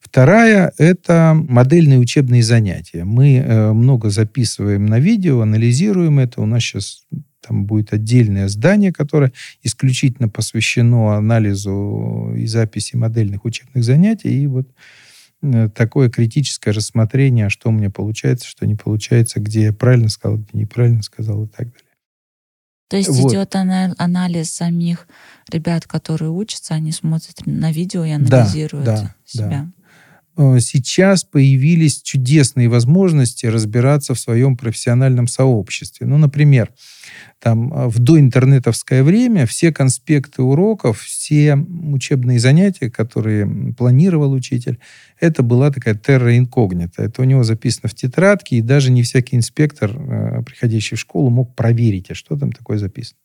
Вторая– 0.01 0.73
это 0.79 1.35
модельные 1.35 1.99
учебные 1.99 2.43
занятия. 2.43 3.05
Мы 3.05 3.37
э, 3.37 3.73
много 3.73 4.11
записываем 4.11 4.85
на 4.85 5.01
видео, 5.01 5.41
анализируем 5.41 6.19
это. 6.19 6.43
У 6.43 6.47
нас 6.47 6.63
сейчас 6.63 7.07
там 7.41 7.65
будет 7.65 7.95
отдельное 7.95 8.49
здание, 8.49 8.93
которое 8.93 9.33
исключительно 9.63 10.29
посвящено 10.29 11.17
анализу 11.17 12.35
и 12.37 12.47
записи 12.47 12.97
модельных 12.97 13.47
учебных 13.47 13.83
занятий. 13.83 14.43
И 14.43 14.47
вот 14.47 14.69
такое 15.75 16.11
критическое 16.11 16.71
рассмотрение, 16.73 17.49
что 17.49 17.69
у 17.69 17.73
меня 17.73 17.91
получается, 17.91 18.47
что 18.47 18.67
не 18.67 18.75
получается, 18.75 19.41
где 19.41 19.65
я 19.65 19.73
правильно 19.73 20.09
сказал, 20.09 20.39
где 20.39 20.59
неправильно 20.59 21.03
сказал 21.03 21.45
и 21.45 21.49
так 21.49 21.67
далее. 21.67 21.81
То 22.89 22.97
есть 22.97 23.11
вот. 23.11 23.33
идет 23.33 23.55
анализ 23.57 24.53
самих 24.53 25.09
ребят, 25.51 25.87
которые 25.87 26.31
учатся, 26.31 26.75
они 26.75 26.93
смотрят 26.93 27.47
на 27.47 27.73
видео 27.73 28.05
и 28.05 28.11
анализируют 28.11 28.85
да, 28.85 29.01
да, 29.03 29.15
себя. 29.25 29.49
Да. 29.49 29.84
Э, 30.37 30.59
сейчас 30.59 31.25
появились 31.25 32.03
чудесные 32.03 32.69
возможности 32.69 33.47
разбираться 33.47 34.15
в 34.15 34.21
своем 34.21 34.57
профессиональном 34.57 35.29
сообществе. 35.29 36.07
Ну, 36.07 36.19
например, 36.19 36.73
там 37.41 37.73
э, 37.73 37.89
в 37.89 37.99
доинтернетовское 38.01 39.05
время 39.05 39.47
все 39.47 39.73
конспекты 39.73 40.43
уроков, 40.43 41.01
все 41.01 41.57
учебные 41.57 42.41
занятия, 42.41 42.91
которые 42.91 43.75
планировал 43.75 44.33
учитель, 44.33 44.81
это 45.21 45.43
была 45.43 45.71
такая 45.71 45.95
терра 45.95 46.37
инкогнита. 46.37 47.03
Это 47.03 47.23
у 47.23 47.25
него 47.25 47.45
записано 47.45 47.89
в 47.89 47.95
тетрадке, 47.95 48.57
и 48.57 48.63
даже 48.63 48.91
не 48.91 49.03
всякий 49.03 49.37
инспектор, 49.37 49.93
э, 49.95 50.43
приходящий 50.45 50.97
в 50.97 51.01
школу, 51.01 51.31
мог 51.31 51.55
проверить, 51.55 52.11
а 52.11 52.15
что 52.15 52.37
там 52.37 52.51
такое 52.51 52.79
записано. 52.79 53.19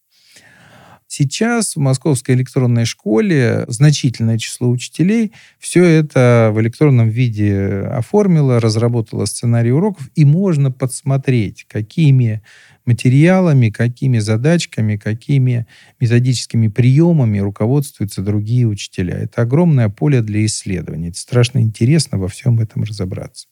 Сейчас 1.11 1.75
в 1.75 1.79
Московской 1.79 2.35
электронной 2.35 2.85
школе 2.85 3.65
значительное 3.67 4.37
число 4.37 4.69
учителей 4.69 5.31
все 5.57 5.83
это 5.83 6.51
в 6.53 6.61
электронном 6.61 7.09
виде 7.09 7.79
оформило, 7.91 8.59
разработало 8.59 9.25
сценарий 9.25 9.71
уроков, 9.71 10.07
и 10.13 10.23
можно 10.23 10.69
подсмотреть, 10.69 11.65
какими 11.67 12.43
материалами, 12.85 13.71
какими 13.71 14.19
задачками, 14.19 14.97
какими 14.97 15.65
методическими 15.99 16.67
приемами 16.67 17.39
руководствуются 17.39 18.21
другие 18.21 18.67
учителя. 18.67 19.17
Это 19.17 19.41
огромное 19.41 19.89
поле 19.89 20.21
для 20.21 20.45
исследований. 20.45 21.09
Это 21.09 21.17
страшно 21.17 21.57
интересно 21.57 22.19
во 22.19 22.27
всем 22.27 22.59
этом 22.59 22.83
разобраться. 22.83 23.47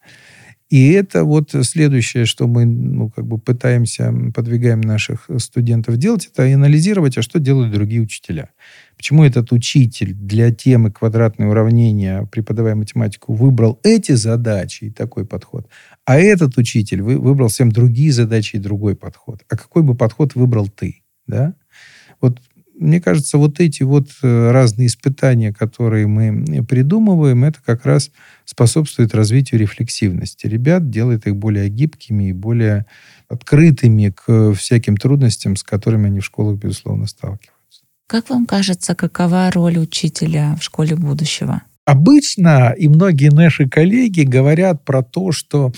И 0.70 0.92
это 0.92 1.24
вот 1.24 1.52
следующее, 1.62 2.26
что 2.26 2.46
мы 2.46 2.66
ну, 2.66 3.10
как 3.10 3.26
бы 3.26 3.38
пытаемся, 3.38 4.14
подвигаем 4.36 4.82
наших 4.82 5.30
студентов 5.38 5.96
делать, 5.98 6.30
это 6.32 6.44
анализировать, 6.44 7.18
а 7.18 7.22
что 7.22 7.40
делают 7.40 7.72
другие 7.72 8.02
учителя. 8.02 8.50
Почему 8.98 9.24
этот 9.24 9.52
учитель 9.54 10.14
для 10.14 10.54
темы 10.54 10.92
квадратные 10.92 11.48
уравнения, 11.48 12.28
преподавая 12.32 12.76
математику, 12.76 13.34
выбрал 13.34 13.80
эти 13.84 14.14
задачи 14.14 14.86
и 14.86 14.92
такой 14.92 15.26
подход, 15.26 15.70
а 16.04 16.20
этот 16.20 16.58
учитель 16.58 17.02
выбрал 17.02 17.48
всем 17.48 17.72
другие 17.72 18.12
задачи 18.12 18.58
и 18.58 18.60
другой 18.60 18.96
подход. 18.96 19.44
А 19.50 19.56
какой 19.56 19.84
бы 19.84 19.96
подход 19.96 20.36
выбрал 20.36 20.68
ты? 20.68 21.04
Да? 21.28 21.54
Вот 22.20 22.42
мне 22.79 23.01
кажется, 23.01 23.38
вот 23.38 23.60
эти 23.60 23.84
вот 23.84 24.07
э, 24.22 24.51
разные 24.51 24.88
испытания, 24.88 25.53
которые 25.53 26.07
мы 26.07 26.63
придумываем, 26.65 27.43
это 27.43 27.60
как 27.65 27.86
раз 27.86 28.12
способствует 28.46 29.15
развитию 29.15 29.60
рефлексивности 29.60 30.48
ребят, 30.48 30.89
делает 30.89 31.27
их 31.27 31.36
более 31.36 31.69
гибкими 31.69 32.29
и 32.29 32.34
более 32.34 32.86
открытыми 33.27 34.13
к 34.15 34.53
всяким 34.53 34.98
трудностям, 34.98 35.55
с 35.55 35.63
которыми 35.63 36.07
они 36.07 36.19
в 36.19 36.25
школах, 36.25 36.57
безусловно, 36.57 37.07
сталкиваются. 37.07 37.84
Как 38.07 38.29
вам 38.29 38.46
кажется, 38.46 38.96
какова 38.96 39.51
роль 39.51 39.77
учителя 39.77 40.55
в 40.60 40.63
школе 40.63 40.96
будущего? 40.96 41.63
Обычно 41.88 42.74
и 42.77 42.89
многие 42.89 43.31
наши 43.31 43.67
коллеги 43.67 44.24
говорят 44.24 44.84
про 44.84 45.03
то, 45.03 45.31
что 45.31 45.72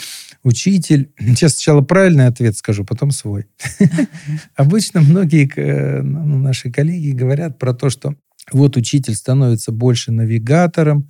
учитель... 0.43 1.12
Сейчас 1.19 1.53
сначала 1.53 1.81
правильный 1.81 2.27
ответ 2.27 2.55
скажу, 2.58 2.86
потом 2.86 3.12
свой. 3.12 3.48
Обычно 4.55 5.01
многие 5.01 5.50
э, 5.55 6.01
ну, 6.01 6.39
наши 6.39 6.72
коллеги 6.72 7.12
говорят 7.12 7.60
про 7.60 7.74
то, 7.74 7.89
что 7.89 8.15
вот 8.51 8.77
учитель 8.77 9.15
становится 9.15 9.72
больше 9.72 10.12
навигатором, 10.12 11.10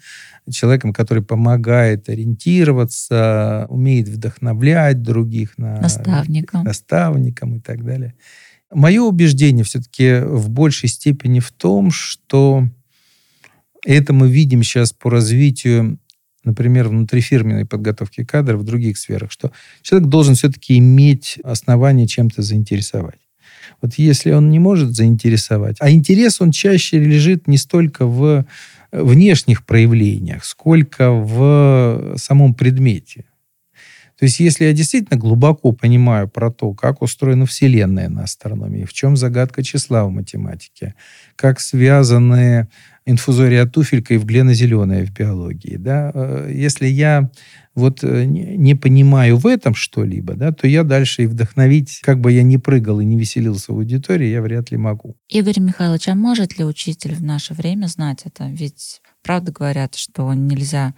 человеком, 0.50 0.94
который 0.94 1.24
помогает 1.24 2.10
ориентироваться, 2.10 3.66
умеет 3.70 4.08
вдохновлять 4.08 5.02
других 5.02 5.58
на 5.58 5.80
наставником, 5.80 6.64
наставником 6.64 7.58
и 7.58 7.60
так 7.60 7.86
далее. 7.86 8.16
Мое 8.72 9.02
убеждение 9.02 9.64
все-таки 9.64 10.20
в 10.22 10.50
большей 10.50 10.90
степени 10.90 11.40
в 11.40 11.52
том, 11.52 11.92
что 11.92 12.68
это 13.86 14.14
мы 14.14 14.30
видим 14.30 14.64
сейчас 14.64 14.92
по 14.92 15.10
развитию 15.10 16.00
например, 16.44 16.88
внутрифирменной 16.88 17.66
подготовки 17.66 18.24
кадров 18.24 18.62
в 18.62 18.64
других 18.64 18.98
сферах, 18.98 19.32
что 19.32 19.52
человек 19.82 20.10
должен 20.10 20.36
все-таки 20.36 20.78
иметь 20.78 21.40
основание 21.44 22.08
чем-то 22.08 22.42
заинтересовать. 22.42 23.20
Вот 23.82 23.94
если 23.96 24.32
он 24.32 24.50
не 24.50 24.60
может 24.60 24.96
заинтересовать, 24.96 25.78
а 25.80 25.92
интерес 25.92 26.42
он 26.42 26.52
чаще 26.52 27.00
лежит 27.00 27.48
не 27.48 27.58
столько 27.58 28.06
в 28.06 28.46
внешних 28.92 29.66
проявлениях, 29.66 30.44
сколько 30.46 31.12
в 31.12 32.16
самом 32.18 32.54
предмете. 32.54 33.26
То 34.18 34.26
есть, 34.26 34.42
если 34.42 34.66
я 34.66 34.74
действительно 34.74 35.18
глубоко 35.18 35.72
понимаю 35.72 36.28
про 36.28 36.52
то, 36.52 36.74
как 36.74 37.02
устроена 37.02 37.46
Вселенная 37.46 38.10
на 38.10 38.24
астрономии, 38.24 38.84
в 38.84 38.92
чем 38.92 39.16
загадка 39.16 39.64
числа 39.64 40.04
в 40.04 40.12
математике, 40.12 40.96
как 41.38 41.62
связаны 41.62 42.68
инфузория 43.10 43.66
туфелька 43.66 44.14
и 44.14 44.18
в 44.18 44.26
глено-зеленая 44.26 45.06
в 45.06 45.12
биологии. 45.12 45.78
Да? 45.78 46.12
Э, 46.14 46.52
если 46.54 46.88
я 46.88 47.30
вот 47.76 48.04
э, 48.04 48.26
не 48.26 48.76
понимаю 48.76 49.38
в 49.38 49.48
этом 49.48 49.74
что-либо, 49.74 50.34
да, 50.34 50.52
то 50.52 50.68
я 50.68 50.84
дальше 50.84 51.24
и 51.24 51.28
вдохновить, 51.28 52.00
как 52.02 52.20
бы 52.20 52.32
я 52.32 52.44
ни 52.44 52.58
прыгал 52.58 53.00
и 53.00 53.06
не 53.06 53.18
веселился 53.18 53.74
в 53.74 53.78
аудитории, 53.78 54.28
я 54.28 54.42
вряд 54.42 54.72
ли 54.72 54.78
могу. 54.78 55.16
Игорь 55.30 55.60
Михайлович, 55.60 56.08
а 56.08 56.16
может 56.16 56.58
ли 56.58 56.66
учитель 56.66 57.16
в 57.16 57.24
наше 57.24 57.54
время 57.54 57.88
знать 57.88 58.22
это? 58.26 58.48
Ведь 58.50 59.02
правда 59.24 59.52
говорят, 59.52 59.96
что 59.96 60.34
нельзя 60.34 60.94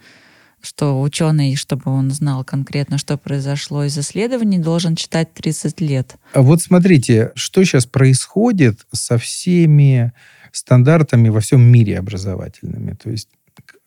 что 0.64 1.00
ученый, 1.00 1.56
чтобы 1.56 1.90
он 1.90 2.10
знал 2.12 2.44
конкретно, 2.44 2.96
что 2.96 3.18
произошло 3.18 3.84
из 3.84 3.98
исследований, 3.98 4.58
должен 4.58 4.94
читать 4.94 5.34
30 5.34 5.80
лет. 5.80 6.16
А 6.34 6.42
вот 6.42 6.62
смотрите, 6.62 7.32
что 7.34 7.64
сейчас 7.64 7.84
происходит 7.84 8.86
со 8.92 9.18
всеми 9.18 10.12
стандартами 10.52 11.28
во 11.28 11.40
всем 11.40 11.62
мире 11.62 11.98
образовательными. 11.98 12.94
То 12.94 13.10
есть 13.10 13.28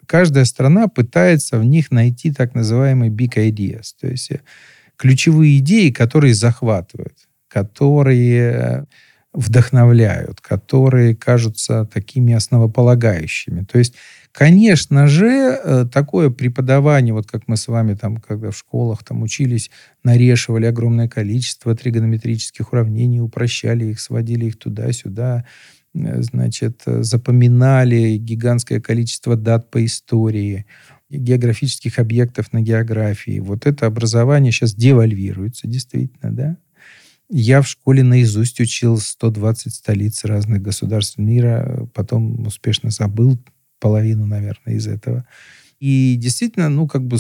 каждая 0.06 0.46
страна 0.46 0.88
пытается 0.88 1.58
в 1.60 1.66
них 1.66 1.92
найти 1.92 2.32
так 2.32 2.56
называемые 2.56 3.12
big 3.12 3.36
ideas, 3.36 3.94
то 4.00 4.08
есть 4.08 4.32
э, 4.32 4.42
ключевые 4.98 5.60
идеи, 5.60 5.90
которые 5.90 6.34
захватывают, 6.34 7.18
которые 7.48 8.86
вдохновляют, 9.36 10.42
которые 10.42 11.16
кажутся 11.16 11.86
такими 11.86 12.34
основополагающими. 12.34 13.66
То 13.66 13.78
есть, 13.78 13.96
конечно 14.32 15.08
же, 15.08 15.28
э, 15.28 15.86
такое 15.92 16.30
преподавание, 16.30 17.14
вот 17.14 17.28
как 17.28 17.48
мы 17.48 17.58
с 17.58 17.68
вами 17.68 17.96
там, 17.96 18.18
когда 18.18 18.52
в 18.52 18.58
школах 18.58 19.04
там 19.04 19.22
учились, 19.24 19.70
нарешивали 20.04 20.66
огромное 20.66 21.10
количество 21.10 21.76
тригонометрических 21.76 22.72
уравнений, 22.72 23.20
упрощали 23.20 23.86
их, 23.86 24.00
сводили 24.00 24.46
их 24.46 24.58
туда-сюда, 24.58 25.44
э, 25.44 25.85
значит, 25.96 26.84
запоминали 26.86 28.18
гигантское 28.18 28.80
количество 28.80 29.36
дат 29.36 29.72
по 29.72 29.84
истории, 29.86 30.66
географических 31.10 32.00
объектов 32.00 32.52
на 32.54 32.62
географии. 32.62 33.40
Вот 33.40 33.66
это 33.66 33.86
образование 33.86 34.52
сейчас 34.52 34.74
девальвируется, 34.74 35.68
действительно, 35.68 36.32
да? 36.32 36.58
Я 37.30 37.62
в 37.62 37.68
школе 37.68 38.04
наизусть 38.04 38.60
учил 38.60 38.98
120 38.98 39.74
столиц 39.74 40.26
разных 40.26 40.62
государств 40.62 41.18
мира, 41.18 41.88
потом 41.94 42.46
успешно 42.46 42.92
забыл 42.92 43.40
половину, 43.80 44.28
наверное, 44.28 44.76
из 44.76 44.88
этого. 44.88 45.26
И 45.80 46.16
действительно, 46.18 46.70
ну, 46.70 46.88
как 46.88 47.06
бы 47.06 47.18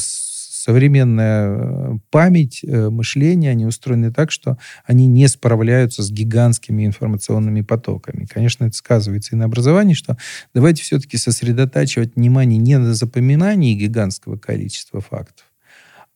современная 0.65 1.49
э, 1.49 1.97
память, 2.09 2.61
э, 2.63 2.89
мышление, 2.89 3.51
они 3.51 3.67
устроены 3.67 4.11
так, 4.11 4.31
что 4.31 4.57
они 4.83 5.05
не 5.05 5.27
справляются 5.27 6.01
с 6.01 6.09
гигантскими 6.09 6.87
информационными 6.87 7.61
потоками. 7.61 8.25
Конечно, 8.25 8.65
это 8.65 8.75
сказывается 8.75 9.35
и 9.35 9.37
на 9.37 9.45
образовании, 9.45 9.93
что 9.93 10.17
давайте 10.55 10.81
все-таки 10.81 11.17
сосредотачивать 11.17 12.15
внимание 12.15 12.57
не 12.57 12.79
на 12.79 12.95
запоминании 12.95 13.75
гигантского 13.75 14.37
количества 14.37 15.01
фактов, 15.01 15.45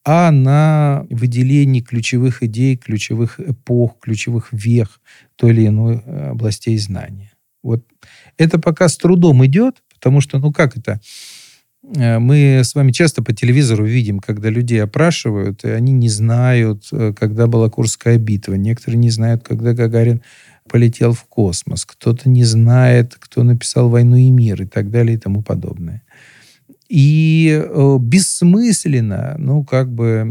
а 0.04 0.32
на 0.32 1.06
выделении 1.12 1.82
ключевых 1.82 2.42
идей, 2.42 2.76
ключевых 2.76 3.40
эпох, 3.40 4.00
ключевых 4.00 4.52
вех 4.52 5.00
той 5.36 5.52
или 5.52 5.68
иной 5.68 6.02
э, 6.04 6.30
областей 6.32 6.80
знания. 6.80 7.34
Вот 7.62 7.86
это 8.38 8.58
пока 8.58 8.90
с 8.90 8.98
трудом 8.98 9.46
идет, 9.46 9.84
потому 9.94 10.22
что, 10.22 10.40
ну 10.40 10.52
как 10.52 10.76
это, 10.76 11.00
мы 11.96 12.62
с 12.64 12.76
вами 12.76 12.92
часто 12.92 13.24
по 13.24 13.34
телевизору 13.34 13.86
видим, 13.86 14.20
когда 14.20 14.50
людей 14.50 14.82
опрашивают, 14.82 15.64
и 15.64 15.70
они 15.70 15.92
не 15.92 16.10
знают, 16.10 16.88
э, 16.92 17.14
когда 17.18 17.48
была 17.48 17.70
Курская 17.70 18.18
битва. 18.18 18.54
Некоторые 18.54 19.00
не 19.00 19.10
знают, 19.10 19.44
когда 19.44 19.74
Гагарин 19.74 20.22
полетел 20.70 21.14
в 21.14 21.24
космос. 21.24 21.86
Кто-то 21.86 22.30
не 22.30 22.44
знает, 22.44 23.16
кто 23.20 23.44
написал 23.44 23.90
«Войну 23.90 24.18
и 24.18 24.30
мир» 24.30 24.62
и 24.62 24.66
так 24.68 24.92
далее 24.92 25.16
и 25.16 25.20
тому 25.20 25.42
подобное. 25.42 26.04
И 26.90 27.50
э, 27.52 27.98
бессмысленно, 28.00 29.36
ну, 29.40 29.64
как 29.64 29.92
бы, 29.92 30.22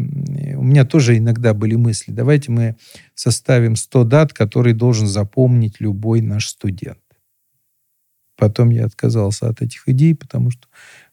у 0.57 0.63
меня 0.63 0.85
тоже 0.85 1.19
иногда 1.19 1.55
были 1.55 1.75
мысли, 1.75 2.13
давайте 2.13 2.51
мы 2.53 2.77
составим 3.15 3.77
100 3.77 4.05
дат, 4.05 4.33
которые 4.33 4.75
должен 4.75 5.07
запомнить 5.07 5.81
любой 5.81 6.21
наш 6.21 6.49
студент. 6.49 6.99
Потом 8.37 8.71
я 8.71 8.87
отказался 8.87 9.49
от 9.49 9.63
этих 9.63 9.89
идей, 9.89 10.15
потому 10.15 10.51
что 10.51 10.69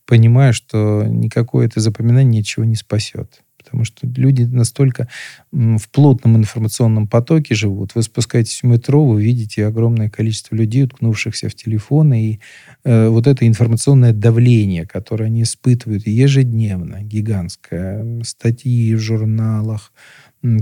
понимаю, 0.06 0.54
что 0.54 1.04
никакое 1.08 1.68
это 1.68 1.80
запоминание 1.80 2.40
ничего 2.40 2.66
не 2.66 2.76
спасет. 2.76 3.42
Потому 3.58 3.84
что 3.84 4.06
люди 4.06 4.44
настолько 4.44 5.08
в 5.52 5.90
плотном 5.90 6.38
информационном 6.38 7.08
потоке 7.08 7.56
живут. 7.56 7.96
Вы 7.96 8.04
спускаетесь 8.04 8.62
в 8.62 8.68
метро, 8.68 9.04
вы 9.04 9.24
видите 9.24 9.66
огромное 9.66 10.08
количество 10.08 10.56
людей, 10.56 10.84
уткнувшихся 10.84 11.50
в 11.50 11.56
телефоны, 11.56 12.26
и 12.26 12.40
э, 12.84 13.08
вот 13.08 13.26
это 13.26 13.48
информационное 13.48 14.14
давление, 14.14 14.86
которое 14.86 15.26
они 15.26 15.42
испытывают 15.42 16.06
ежедневно, 16.06 17.02
гигантское. 17.02 18.22
Статьи 18.24 18.94
в 18.94 19.00
журналах, 19.00 19.92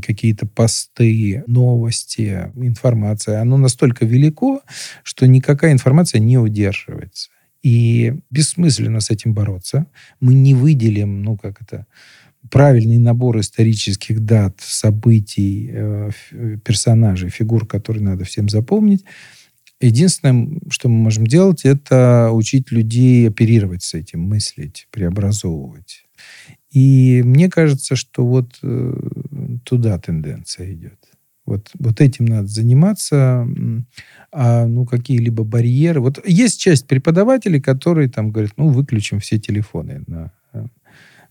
какие-то 0.01 0.47
посты, 0.47 1.43
новости, 1.45 2.51
информация, 2.55 3.41
оно 3.41 3.57
настолько 3.57 4.05
велико, 4.05 4.61
что 5.03 5.27
никакая 5.27 5.73
информация 5.73 6.19
не 6.19 6.37
удерживается. 6.37 7.29
И 7.63 8.13
бессмысленно 8.29 8.99
с 8.99 9.09
этим 9.09 9.33
бороться. 9.33 9.87
Мы 10.19 10.33
не 10.33 10.53
выделим, 10.53 11.23
ну, 11.23 11.37
как 11.37 11.61
это, 11.61 11.87
правильный 12.51 12.97
набор 12.97 13.39
исторических 13.39 14.19
дат, 14.19 14.59
событий, 14.59 15.69
э, 15.71 16.09
персонажей, 16.63 17.29
фигур, 17.29 17.65
которые 17.65 18.03
надо 18.03 18.25
всем 18.25 18.49
запомнить. 18.49 19.05
Единственное, 19.79 20.59
что 20.69 20.89
мы 20.89 20.95
можем 20.95 21.25
делать, 21.25 21.65
это 21.65 22.29
учить 22.31 22.71
людей 22.71 23.27
оперировать 23.27 23.83
с 23.83 23.93
этим, 23.93 24.21
мыслить, 24.21 24.87
преобразовывать. 24.91 26.05
И 26.71 27.21
мне 27.23 27.49
кажется, 27.49 27.95
что 27.95 28.25
вот 28.25 28.57
э, 28.61 28.93
туда 29.63 29.99
тенденция 29.99 30.73
идет. 30.73 30.99
Вот, 31.45 31.71
вот 31.77 31.99
этим 31.99 32.25
надо 32.25 32.47
заниматься. 32.47 33.47
А, 34.31 34.65
ну, 34.65 34.85
какие-либо 34.85 35.43
барьеры. 35.43 35.99
Вот 36.01 36.25
есть 36.25 36.59
часть 36.59 36.87
преподавателей, 36.87 37.61
которые 37.61 38.09
там 38.09 38.31
говорят, 38.31 38.53
ну, 38.57 38.69
выключим 38.69 39.19
все 39.19 39.37
телефоны 39.37 40.03
на 40.07 40.31
э, 40.53 40.65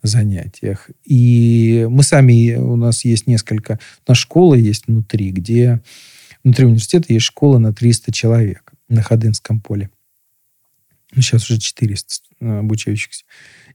занятиях. 0.02 0.90
И 1.04 1.86
мы 1.90 2.02
сами, 2.02 2.54
у 2.56 2.76
нас 2.76 3.04
есть 3.04 3.26
несколько, 3.26 3.78
у 4.06 4.10
нас 4.10 4.18
школа 4.18 4.54
есть 4.54 4.86
внутри, 4.86 5.30
где 5.30 5.80
внутри 6.44 6.66
университета 6.66 7.12
есть 7.12 7.26
школа 7.26 7.58
на 7.58 7.72
300 7.72 8.12
человек 8.12 8.72
на 8.88 9.02
Ходынском 9.02 9.60
поле. 9.60 9.90
Ну, 11.14 11.22
сейчас 11.22 11.50
уже 11.50 11.58
400 11.58 12.20
э, 12.40 12.58
обучающихся. 12.58 13.24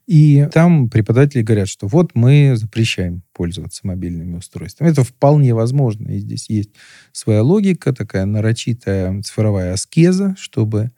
И 0.07 0.47
там 0.53 0.89
преподаватели 0.89 1.41
говорят, 1.41 1.67
что 1.67 1.85
вот 1.87 2.11
мы 2.13 2.53
запрещаем 2.55 3.23
пользоваться 3.33 3.85
мобильными 3.85 4.37
устройствами. 4.37 4.89
Это 4.89 5.03
вполне 5.03 5.53
возможно. 5.53 6.07
И 6.07 6.19
здесь 6.19 6.49
есть 6.49 6.71
своя 7.11 7.43
логика, 7.43 7.93
такая 7.93 8.25
нарочитая 8.25 9.21
цифровая 9.21 9.73
аскеза, 9.73 10.33
чтобы 10.39 10.91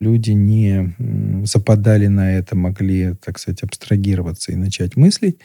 люди 0.00 0.32
не 0.32 0.96
западали 1.46 2.08
на 2.08 2.32
это, 2.32 2.56
могли, 2.56 3.14
так 3.14 3.38
сказать, 3.38 3.62
абстрагироваться 3.62 4.50
и 4.50 4.56
начать 4.56 4.96
мыслить. 4.96 5.38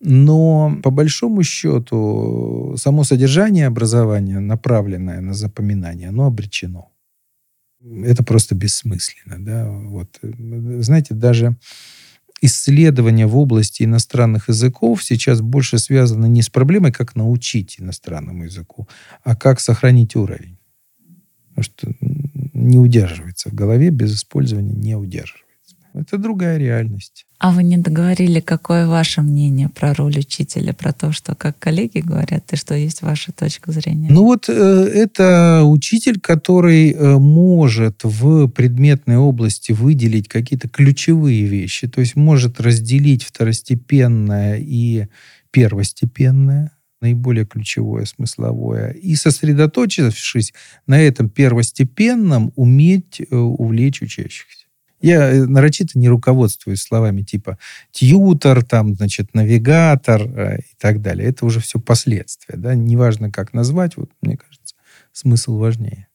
Но 0.00 0.78
по 0.84 0.90
большому 0.90 1.42
счету 1.42 2.76
само 2.78 3.02
содержание 3.02 3.66
образования, 3.66 4.38
направленное 4.38 5.20
на 5.20 5.34
запоминание, 5.34 6.10
оно 6.10 6.26
обречено. 6.26 6.92
Это 8.04 8.22
просто 8.22 8.54
бессмысленно. 8.54 9.44
Да? 9.44 9.68
Вот. 9.68 10.20
Знаете, 10.22 11.14
даже 11.14 11.56
исследования 12.40 13.26
в 13.26 13.36
области 13.36 13.82
иностранных 13.82 14.48
языков 14.48 15.02
сейчас 15.02 15.40
больше 15.40 15.78
связаны 15.78 16.28
не 16.28 16.42
с 16.42 16.50
проблемой, 16.50 16.92
как 16.92 17.16
научить 17.16 17.76
иностранному 17.78 18.44
языку, 18.44 18.88
а 19.24 19.36
как 19.36 19.60
сохранить 19.60 20.16
уровень. 20.16 20.58
Потому 21.48 21.62
что 21.64 21.94
не 22.54 22.78
удерживается 22.78 23.50
в 23.50 23.54
голове, 23.54 23.90
без 23.90 24.14
использования 24.14 24.74
не 24.74 24.94
удерживается. 24.94 25.47
Это 25.94 26.18
другая 26.18 26.58
реальность. 26.58 27.26
А 27.38 27.52
вы 27.52 27.62
не 27.62 27.76
договорили, 27.76 28.40
какое 28.40 28.88
ваше 28.88 29.22
мнение 29.22 29.68
про 29.68 29.94
роль 29.94 30.18
учителя, 30.18 30.72
про 30.72 30.92
то, 30.92 31.12
что 31.12 31.34
как 31.34 31.58
коллеги 31.58 32.00
говорят, 32.00 32.52
и 32.52 32.56
что 32.56 32.74
есть 32.74 33.02
ваша 33.02 33.32
точка 33.32 33.70
зрения? 33.70 34.08
Ну 34.10 34.24
вот 34.24 34.48
э, 34.48 34.52
это 34.52 35.62
учитель, 35.64 36.18
который 36.20 36.90
э, 36.90 37.18
может 37.18 38.00
в 38.02 38.48
предметной 38.48 39.16
области 39.16 39.70
выделить 39.70 40.28
какие-то 40.28 40.68
ключевые 40.68 41.44
вещи, 41.44 41.86
то 41.86 42.00
есть 42.00 42.16
может 42.16 42.60
разделить 42.60 43.22
второстепенное 43.22 44.58
и 44.58 45.06
первостепенное, 45.52 46.72
наиболее 47.00 47.46
ключевое, 47.46 48.04
смысловое, 48.04 48.90
и 48.90 49.14
сосредоточившись 49.14 50.52
на 50.86 51.00
этом 51.00 51.30
первостепенном, 51.30 52.52
уметь 52.56 53.20
э, 53.20 53.36
увлечь 53.36 54.02
учащихся. 54.02 54.57
Я 55.00 55.30
э, 55.30 55.44
нарочито 55.44 55.98
не 55.98 56.08
руководствуюсь 56.08 56.82
словами 56.82 57.22
типа 57.22 57.58
тьютер, 57.92 58.64
там, 58.64 58.94
значит, 58.94 59.34
навигатор 59.34 60.22
э, 60.22 60.58
и 60.60 60.76
так 60.78 61.00
далее. 61.02 61.28
Это 61.28 61.46
уже 61.46 61.60
все 61.60 61.78
последствия. 61.78 62.56
Да? 62.56 62.74
Неважно, 62.74 63.30
как 63.30 63.52
назвать, 63.52 63.96
вот, 63.96 64.10
мне 64.22 64.36
кажется, 64.36 64.74
смысл 65.12 65.56
важнее. 65.56 66.08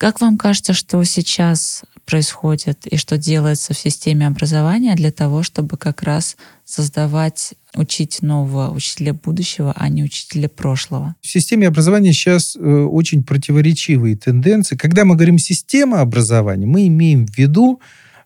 Как 0.00 0.22
вам 0.22 0.38
кажется, 0.38 0.72
что 0.72 1.04
сейчас 1.04 1.82
происходит 2.06 2.86
и 2.86 2.96
что 2.96 3.18
делается 3.18 3.74
в 3.74 3.78
системе 3.78 4.26
образования 4.26 4.94
для 4.94 5.12
того, 5.12 5.42
чтобы 5.42 5.76
как 5.76 6.02
раз 6.02 6.38
создавать, 6.64 7.52
учить 7.74 8.22
нового 8.22 8.70
учителя 8.72 9.12
будущего, 9.12 9.74
а 9.76 9.88
не 9.90 10.02
учителя 10.02 10.48
прошлого? 10.48 11.16
В 11.20 11.28
системе 11.28 11.68
образования 11.68 12.14
сейчас 12.14 12.56
э, 12.56 12.60
очень 12.60 13.22
противоречивые 13.22 14.16
тенденции. 14.16 14.74
Когда 14.74 15.04
мы 15.04 15.16
говорим 15.16 15.36
«система 15.36 16.00
образования», 16.00 16.66
мы 16.66 16.86
имеем 16.86 17.26
в 17.26 17.36
виду 17.36 17.80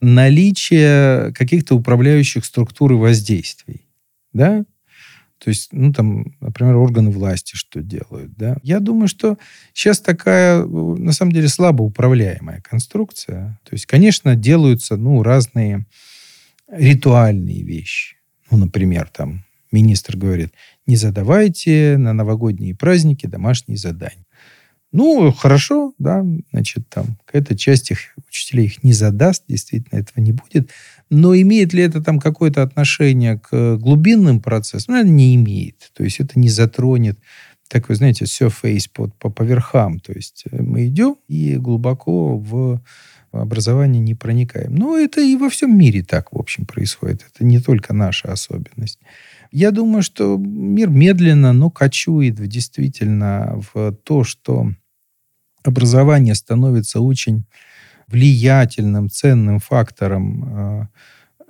наличие 0.04 1.32
каких-то 1.32 1.74
управляющих 1.74 2.44
структур 2.44 2.92
и 2.92 2.96
воздействий. 2.96 3.86
Да? 4.32 4.64
То 5.38 5.50
есть, 5.50 5.68
ну, 5.72 5.92
там, 5.92 6.34
например, 6.40 6.76
органы 6.76 7.10
власти 7.10 7.54
что 7.54 7.82
делают, 7.82 8.34
да. 8.36 8.56
Я 8.62 8.80
думаю, 8.80 9.08
что 9.08 9.36
сейчас 9.74 10.00
такая, 10.00 10.64
на 10.64 11.12
самом 11.12 11.32
деле, 11.32 11.48
слабо 11.48 11.82
управляемая 11.82 12.62
конструкция. 12.62 13.60
То 13.64 13.74
есть, 13.74 13.84
конечно, 13.86 14.36
делаются, 14.36 14.96
ну, 14.96 15.22
разные 15.22 15.86
ритуальные 16.70 17.62
вещи. 17.62 18.16
Ну, 18.50 18.56
например, 18.56 19.08
там, 19.12 19.44
министр 19.70 20.16
говорит, 20.16 20.54
не 20.86 20.96
задавайте 20.96 21.96
на 21.98 22.12
новогодние 22.12 22.74
праздники 22.74 23.26
домашние 23.26 23.76
задания. 23.76 24.24
Ну, 24.96 25.32
хорошо, 25.32 25.92
да, 25.98 26.24
значит, 26.52 26.88
там 26.88 27.18
какая-то 27.26 27.56
часть 27.56 27.90
их 27.90 27.98
учителей 28.28 28.66
их 28.66 28.84
не 28.84 28.92
задаст, 28.92 29.42
действительно, 29.48 29.98
этого 29.98 30.22
не 30.22 30.30
будет. 30.30 30.70
Но 31.10 31.34
имеет 31.34 31.72
ли 31.72 31.82
это 31.82 32.00
там 32.00 32.20
какое-то 32.20 32.62
отношение 32.62 33.40
к 33.40 33.76
глубинным 33.76 34.40
процессам? 34.40 34.94
Ну, 34.94 35.04
не 35.04 35.34
имеет. 35.34 35.90
То 35.94 36.04
есть 36.04 36.20
это 36.20 36.38
не 36.38 36.48
затронет 36.48 37.18
так 37.68 37.88
вы 37.88 37.94
знаете, 37.96 38.26
все 38.26 38.50
фейс 38.50 38.86
по, 38.86 39.08
по, 39.08 39.30
по 39.30 39.42
верхам. 39.42 39.98
То 39.98 40.12
есть 40.12 40.44
э, 40.48 40.62
мы 40.62 40.86
идем 40.86 41.16
и 41.26 41.56
глубоко 41.56 42.36
в 42.36 42.80
образование 43.32 44.00
не 44.00 44.14
проникаем. 44.14 44.76
Но 44.76 44.96
это 44.96 45.20
и 45.20 45.34
во 45.34 45.48
всем 45.48 45.76
мире 45.76 46.04
так, 46.04 46.32
в 46.32 46.38
общем, 46.38 46.66
происходит. 46.66 47.24
Это 47.34 47.44
не 47.44 47.58
только 47.58 47.92
наша 47.92 48.30
особенность. 48.30 49.00
Я 49.50 49.72
думаю, 49.72 50.02
что 50.02 50.36
мир 50.36 50.88
медленно, 50.90 51.52
но 51.52 51.70
кочует 51.70 52.36
действительно 52.36 53.60
в 53.72 53.92
то, 54.04 54.22
что 54.22 54.70
образование 55.64 56.34
становится 56.34 57.00
очень 57.00 57.44
влиятельным, 58.06 59.10
ценным 59.10 59.58
фактором 59.58 60.44
а, 60.46 60.88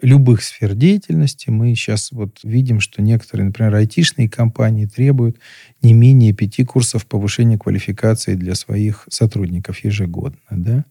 любых 0.00 0.42
сфер 0.42 0.74
деятельности. 0.74 1.50
Мы 1.50 1.74
сейчас 1.74 2.12
вот 2.12 2.38
видим, 2.44 2.80
что 2.80 3.02
некоторые, 3.02 3.46
например, 3.46 3.74
айтишные 3.74 4.28
компании 4.28 4.86
требуют 4.86 5.38
не 5.82 5.92
менее 5.92 6.32
пяти 6.32 6.64
курсов 6.64 7.06
повышения 7.06 7.58
квалификации 7.58 8.34
для 8.34 8.54
своих 8.54 9.06
сотрудников 9.10 9.84
ежегодно. 9.84 10.38
Да? 10.50 10.84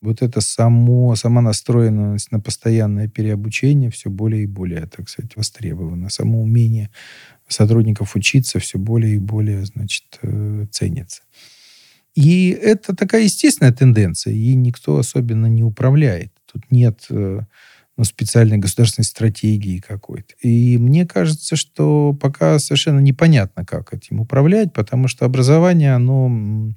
Вот 0.00 0.22
это 0.22 0.40
само, 0.40 1.14
сама 1.16 1.40
настроенность 1.40 2.30
на 2.30 2.40
постоянное 2.40 3.08
переобучение 3.08 3.90
все 3.90 4.10
более 4.10 4.44
и 4.44 4.46
более, 4.46 4.86
так 4.86 5.08
сказать, 5.08 5.34
востребовано. 5.36 6.08
Само 6.08 6.42
умение 6.42 6.90
сотрудников 7.48 8.14
учиться 8.14 8.60
все 8.60 8.78
более 8.78 9.16
и 9.16 9.18
более, 9.18 9.64
значит, 9.64 10.04
э, 10.22 10.66
ценится. 10.70 11.22
И 12.18 12.50
это 12.50 12.96
такая 12.96 13.22
естественная 13.22 13.70
тенденция, 13.70 14.32
и 14.32 14.56
никто 14.56 14.98
особенно 14.98 15.46
не 15.46 15.62
управляет. 15.62 16.32
Тут 16.52 16.68
нет 16.68 17.06
э, 17.10 17.42
ну, 17.96 18.04
специальной 18.04 18.58
государственной 18.58 19.04
стратегии 19.04 19.78
какой-то. 19.78 20.34
И 20.42 20.78
мне 20.78 21.06
кажется, 21.06 21.54
что 21.54 22.12
пока 22.20 22.58
совершенно 22.58 22.98
непонятно, 22.98 23.64
как 23.64 23.94
этим 23.94 24.18
управлять, 24.18 24.72
потому 24.72 25.06
что 25.06 25.26
образование, 25.26 25.94
оно... 25.94 26.72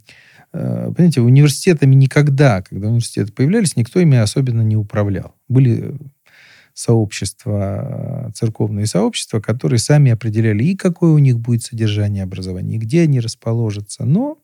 Э, 0.53 0.91
понимаете, 0.95 1.21
университетами 1.21 1.95
никогда, 1.95 2.61
когда 2.61 2.89
университеты 2.89 3.31
появлялись, 3.31 3.75
никто 3.75 3.99
ими 3.99 4.19
особенно 4.19 4.61
не 4.61 4.75
управлял. 4.75 5.33
Были 5.49 5.97
сообщества, 6.75 8.31
церковные 8.35 8.85
сообщества, 8.85 9.39
которые 9.39 9.79
сами 9.79 10.11
определяли, 10.11 10.65
и 10.65 10.77
какое 10.77 11.13
у 11.13 11.17
них 11.17 11.39
будет 11.39 11.63
содержание 11.63 12.21
образования, 12.21 12.75
и 12.75 12.79
где 12.79 13.01
они 13.01 13.19
расположатся. 13.19 14.05
Но 14.05 14.37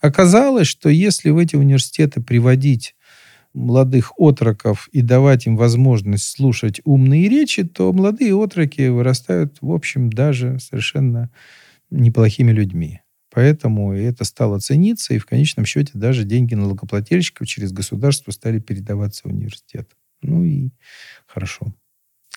оказалось, 0.00 0.66
что 0.66 0.88
если 0.88 1.30
в 1.30 1.38
эти 1.38 1.56
университеты 1.56 2.20
приводить 2.20 2.94
молодых 3.54 4.12
отроков 4.18 4.88
и 4.92 5.00
давать 5.00 5.46
им 5.46 5.56
возможность 5.56 6.24
слушать 6.24 6.80
умные 6.84 7.28
речи, 7.28 7.64
то 7.64 7.92
молодые 7.92 8.34
отроки 8.34 8.88
вырастают, 8.88 9.56
в 9.60 9.72
общем, 9.72 10.10
даже 10.10 10.58
совершенно 10.60 11.30
неплохими 11.90 12.52
людьми. 12.52 13.00
Поэтому 13.32 13.92
это 13.92 14.24
стало 14.24 14.60
цениться, 14.60 15.14
и 15.14 15.18
в 15.18 15.26
конечном 15.26 15.66
счете 15.66 15.92
даже 15.94 16.24
деньги 16.24 16.54
налогоплательщиков 16.54 17.46
через 17.46 17.72
государство 17.72 18.30
стали 18.30 18.60
передаваться 18.60 19.22
в 19.24 19.30
университет. 19.30 19.90
Ну 20.22 20.44
и 20.44 20.70
хорошо. 21.26 21.74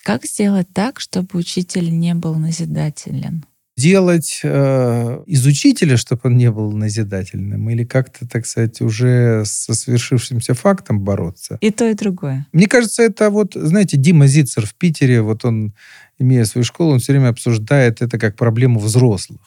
Как 0.02 0.24
сделать 0.24 0.68
так, 0.72 1.00
чтобы 1.00 1.38
учитель 1.38 1.90
не 1.90 2.14
был 2.14 2.34
назидателен? 2.34 3.44
Делать 3.80 4.40
э, 4.42 5.22
из 5.26 5.46
учителя, 5.46 5.96
чтобы 5.96 6.20
он 6.24 6.36
не 6.36 6.50
был 6.50 6.70
назидательным, 6.72 7.70
или 7.70 7.84
как-то, 7.84 8.28
так 8.28 8.46
сказать, 8.46 8.80
уже 8.82 9.42
со 9.46 9.74
свершившимся 9.74 10.54
фактом 10.54 11.00
бороться? 11.00 11.56
И 11.60 11.70
то, 11.70 11.88
и 11.88 11.94
другое. 11.94 12.46
Мне 12.52 12.66
кажется, 12.66 13.02
это 13.02 13.30
вот, 13.30 13.54
знаете, 13.54 13.96
Дима 13.96 14.26
Зицер 14.26 14.66
в 14.66 14.74
Питере, 14.74 15.22
вот 15.22 15.44
он, 15.44 15.72
имея 16.18 16.44
свою 16.44 16.64
школу, 16.64 16.92
он 16.92 16.98
все 16.98 17.12
время 17.12 17.28
обсуждает 17.28 18.02
это 18.02 18.18
как 18.18 18.36
проблему 18.36 18.78
взрослых, 18.78 19.40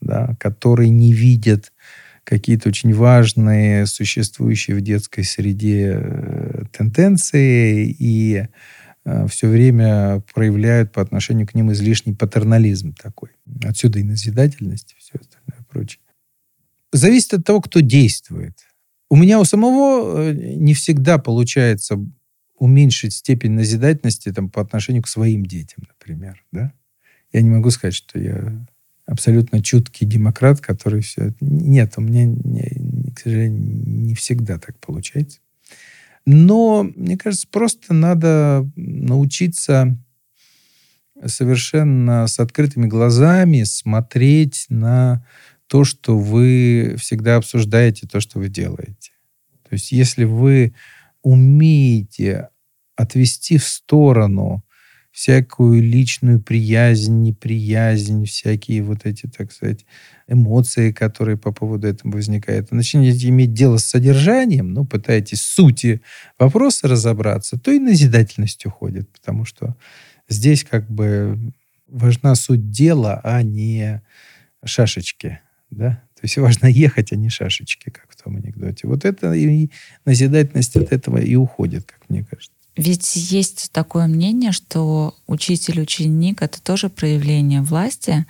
да, 0.00 0.36
которые 0.38 0.90
не 0.90 1.12
видят 1.14 1.72
какие-то 2.24 2.68
очень 2.68 2.92
важные, 2.92 3.86
существующие 3.86 4.76
в 4.76 4.82
детской 4.82 5.24
среде 5.24 5.98
э, 5.98 6.64
тенденции 6.76 7.96
и 7.98 8.48
все 9.28 9.48
время 9.48 10.22
проявляют 10.34 10.92
по 10.92 11.02
отношению 11.02 11.46
к 11.46 11.54
ним 11.54 11.72
излишний 11.72 12.14
патернализм 12.14 12.94
такой. 12.94 13.30
Отсюда 13.64 13.98
и 13.98 14.04
назидательность, 14.04 14.92
и 14.92 15.00
все 15.00 15.18
остальное 15.20 15.64
прочее. 15.68 16.00
Зависит 16.92 17.34
от 17.34 17.44
того, 17.44 17.60
кто 17.60 17.80
действует. 17.80 18.58
У 19.10 19.16
меня 19.16 19.40
у 19.40 19.44
самого 19.44 20.30
э, 20.30 20.32
не 20.34 20.74
всегда 20.74 21.18
получается 21.18 21.98
уменьшить 22.58 23.14
степень 23.14 23.52
назидательности 23.52 24.32
там, 24.32 24.50
по 24.50 24.60
отношению 24.60 25.02
к 25.02 25.08
своим 25.08 25.46
детям, 25.46 25.84
например. 25.88 26.44
Да? 26.52 26.72
Я 27.32 27.42
не 27.42 27.50
могу 27.50 27.70
сказать, 27.70 27.94
что 27.94 28.18
я 28.18 28.66
абсолютно 29.06 29.62
чуткий 29.62 30.06
демократ, 30.06 30.60
который 30.60 31.00
все... 31.00 31.34
Нет, 31.40 31.94
у 31.96 32.00
меня, 32.00 32.24
не, 32.24 33.12
к 33.14 33.20
сожалению, 33.20 33.60
не 33.60 34.14
всегда 34.14 34.58
так 34.58 34.78
получается. 34.78 35.40
Но, 36.30 36.82
мне 36.94 37.16
кажется, 37.16 37.48
просто 37.50 37.94
надо 37.94 38.70
научиться 38.76 39.96
совершенно 41.24 42.26
с 42.26 42.38
открытыми 42.38 42.86
глазами 42.86 43.62
смотреть 43.62 44.66
на 44.68 45.24
то, 45.68 45.84
что 45.84 46.18
вы 46.18 46.96
всегда 46.98 47.36
обсуждаете, 47.36 48.06
то, 48.06 48.20
что 48.20 48.40
вы 48.40 48.50
делаете. 48.50 49.12
То 49.62 49.72
есть 49.72 49.90
если 49.90 50.24
вы 50.24 50.74
умеете 51.22 52.50
отвести 52.94 53.56
в 53.56 53.64
сторону 53.64 54.62
всякую 55.10 55.82
личную 55.82 56.40
приязнь, 56.40 57.22
неприязнь, 57.22 58.24
всякие 58.24 58.82
вот 58.82 59.04
эти, 59.04 59.26
так 59.26 59.52
сказать, 59.52 59.84
эмоции, 60.28 60.92
которые 60.92 61.36
по 61.36 61.52
поводу 61.52 61.88
этого 61.88 62.12
возникают, 62.12 62.70
начнете 62.70 63.28
иметь 63.28 63.52
дело 63.52 63.78
с 63.78 63.84
содержанием, 63.84 64.72
ну, 64.72 64.84
пытаетесь 64.84 65.42
сути 65.42 66.02
вопроса 66.38 66.88
разобраться, 66.88 67.58
то 67.58 67.72
и 67.72 67.78
назидательность 67.78 68.66
уходит, 68.66 69.10
потому 69.10 69.44
что 69.44 69.76
здесь 70.28 70.64
как 70.64 70.88
бы 70.90 71.52
важна 71.88 72.34
суть 72.34 72.70
дела, 72.70 73.20
а 73.24 73.42
не 73.42 74.02
шашечки, 74.64 75.40
да? 75.70 76.02
То 76.14 76.24
есть 76.24 76.36
важно 76.36 76.66
ехать, 76.66 77.12
а 77.12 77.16
не 77.16 77.30
шашечки, 77.30 77.90
как 77.90 78.10
в 78.10 78.20
том 78.20 78.36
анекдоте. 78.36 78.88
Вот 78.88 79.04
это 79.04 79.32
и 79.32 79.70
назидательность 80.04 80.76
от 80.76 80.92
этого 80.92 81.18
и 81.18 81.36
уходит, 81.36 81.84
как 81.84 82.10
мне 82.10 82.24
кажется. 82.24 82.57
Ведь 82.78 83.16
есть 83.16 83.72
такое 83.72 84.06
мнение, 84.06 84.52
что 84.52 85.16
учитель-ученик— 85.26 86.42
это 86.42 86.62
тоже 86.62 86.88
проявление 86.88 87.60
власти, 87.60 88.24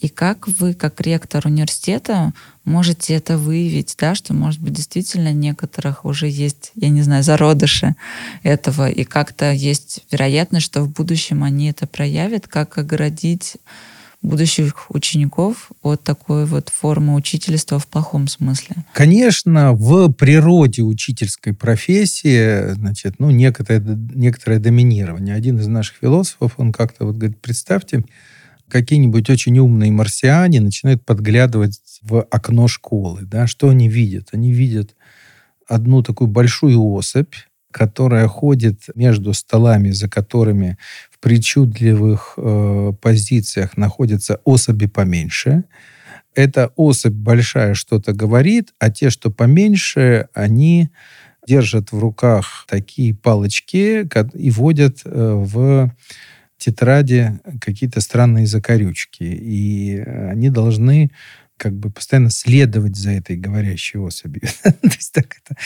и 0.00 0.08
как 0.08 0.48
вы, 0.48 0.72
как 0.72 1.02
ректор 1.02 1.46
университета, 1.46 2.32
можете 2.64 3.12
это 3.12 3.36
выявить, 3.36 3.94
да, 3.98 4.14
что, 4.14 4.32
может 4.32 4.58
быть, 4.62 4.72
действительно 4.72 5.34
некоторых 5.34 6.06
уже 6.06 6.28
есть, 6.30 6.72
я 6.76 6.88
не 6.88 7.02
знаю, 7.02 7.22
зародыши 7.22 7.94
этого, 8.42 8.88
и 8.88 9.04
как-то 9.04 9.52
есть 9.52 10.02
вероятность, 10.10 10.64
что 10.64 10.80
в 10.80 10.88
будущем 10.88 11.44
они 11.44 11.68
это 11.68 11.86
проявят, 11.86 12.48
как 12.48 12.78
оградить 12.78 13.58
будущих 14.22 14.90
учеников 14.90 15.70
от 15.82 16.02
такой 16.02 16.44
вот 16.44 16.68
формы 16.68 17.14
учительства 17.14 17.78
в 17.78 17.86
плохом 17.86 18.28
смысле? 18.28 18.76
Конечно, 18.92 19.72
в 19.72 20.12
природе 20.12 20.82
учительской 20.82 21.54
профессии, 21.54 22.72
значит, 22.74 23.14
ну, 23.18 23.30
некоторое, 23.30 23.80
некоторое 23.80 24.58
доминирование. 24.58 25.34
Один 25.34 25.58
из 25.58 25.66
наших 25.66 25.96
философов, 25.96 26.54
он 26.58 26.72
как-то 26.72 27.06
вот 27.06 27.16
говорит, 27.16 27.40
представьте, 27.40 28.04
какие-нибудь 28.68 29.28
очень 29.30 29.58
умные 29.58 29.90
марсиане 29.90 30.60
начинают 30.60 31.04
подглядывать 31.04 31.80
в 32.02 32.22
окно 32.22 32.68
школы. 32.68 33.22
Да? 33.22 33.46
Что 33.46 33.70
они 33.70 33.88
видят? 33.88 34.28
Они 34.32 34.52
видят 34.52 34.94
одну 35.66 36.02
такую 36.02 36.28
большую 36.28 36.80
особь, 36.82 37.34
которая 37.70 38.26
ходит 38.28 38.84
между 38.94 39.32
столами, 39.32 39.90
за 39.90 40.08
которыми 40.08 40.76
причудливых 41.20 42.34
э, 42.36 42.92
позициях 43.00 43.76
находятся 43.76 44.40
особи 44.44 44.86
поменьше. 44.86 45.64
Эта 46.34 46.72
особь 46.76 47.12
большая 47.12 47.74
что-то 47.74 48.12
говорит, 48.12 48.72
а 48.78 48.90
те, 48.90 49.10
что 49.10 49.30
поменьше, 49.30 50.28
они 50.32 50.90
держат 51.46 51.92
в 51.92 51.98
руках 51.98 52.64
такие 52.68 53.14
палочки 53.14 54.08
и 54.34 54.50
водят 54.50 55.00
э, 55.04 55.32
в 55.34 55.90
тетради 56.60 57.40
какие-то 57.60 58.00
странные 58.00 58.46
закорючки. 58.46 59.24
И 59.24 59.98
они 59.98 60.50
должны 60.50 61.10
как 61.60 61.76
бы 61.76 61.90
постоянно 61.90 62.30
следовать 62.30 62.96
за 62.96 63.10
этой 63.10 63.36
говорящей 63.36 64.00
особью. 64.00 64.40
То 64.62 64.74
есть 64.82 65.12
так 65.12 65.36
это, 65.44 65.60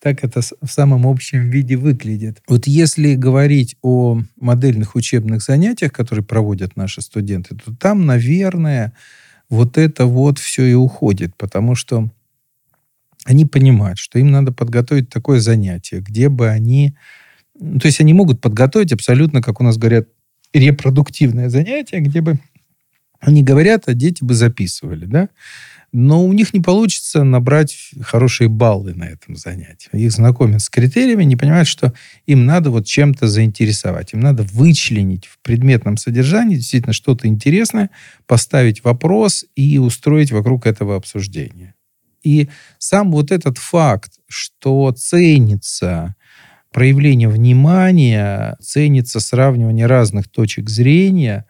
так 0.00 0.24
это 0.24 0.40
в 0.40 0.66
самом 0.66 1.06
общем 1.06 1.48
виде 1.48 1.76
выглядит. 1.76 2.42
Вот 2.48 2.66
если 2.66 3.14
говорить 3.14 3.76
о 3.80 4.20
модельных 4.34 4.96
учебных 4.96 5.42
занятиях, 5.42 5.92
которые 5.92 6.24
проводят 6.24 6.74
наши 6.74 7.02
студенты, 7.02 7.54
то 7.54 7.72
там, 7.72 8.04
наверное, 8.04 8.94
вот 9.48 9.78
это 9.78 10.06
вот 10.06 10.40
все 10.40 10.64
и 10.64 10.74
уходит, 10.74 11.36
потому 11.36 11.76
что 11.76 12.10
они 13.24 13.44
понимают, 13.46 13.98
что 13.98 14.18
им 14.18 14.32
надо 14.32 14.50
подготовить 14.50 15.08
такое 15.08 15.38
занятие, 15.38 16.00
где 16.00 16.28
бы 16.28 16.48
они... 16.48 16.96
То 17.60 17.86
есть 17.86 18.00
они 18.00 18.12
могут 18.12 18.40
подготовить 18.40 18.92
абсолютно, 18.92 19.40
как 19.40 19.60
у 19.60 19.64
нас 19.64 19.78
говорят, 19.78 20.08
репродуктивное 20.52 21.48
занятие, 21.48 22.00
где 22.00 22.22
бы 22.22 22.40
они 23.20 23.42
говорят, 23.42 23.84
а 23.86 23.94
дети 23.94 24.22
бы 24.22 24.34
записывали, 24.34 25.06
да? 25.06 25.28
но 25.92 26.24
у 26.24 26.32
них 26.32 26.52
не 26.52 26.60
получится 26.60 27.24
набрать 27.24 27.90
хорошие 28.02 28.48
баллы 28.48 28.94
на 28.94 29.04
этом 29.04 29.36
занятии. 29.36 29.88
Их 29.92 30.12
знакомят 30.12 30.60
с 30.60 30.68
критериями, 30.68 31.24
не 31.24 31.36
понимают, 31.36 31.66
что 31.66 31.94
им 32.26 32.44
надо 32.44 32.70
вот 32.70 32.86
чем-то 32.86 33.26
заинтересовать. 33.26 34.12
Им 34.12 34.20
надо 34.20 34.42
вычленить 34.42 35.26
в 35.26 35.38
предметном 35.38 35.96
содержании 35.96 36.56
действительно 36.56 36.92
что-то 36.92 37.26
интересное, 37.26 37.90
поставить 38.26 38.84
вопрос 38.84 39.46
и 39.56 39.78
устроить 39.78 40.30
вокруг 40.30 40.66
этого 40.66 40.94
обсуждение. 40.94 41.74
И 42.22 42.48
сам 42.78 43.10
вот 43.10 43.30
этот 43.30 43.56
факт, 43.56 44.12
что 44.28 44.92
ценится 44.92 46.16
проявление 46.70 47.28
внимания, 47.28 48.56
ценится 48.60 49.20
сравнивание 49.20 49.86
разных 49.86 50.28
точек 50.28 50.68
зрения, 50.68 51.46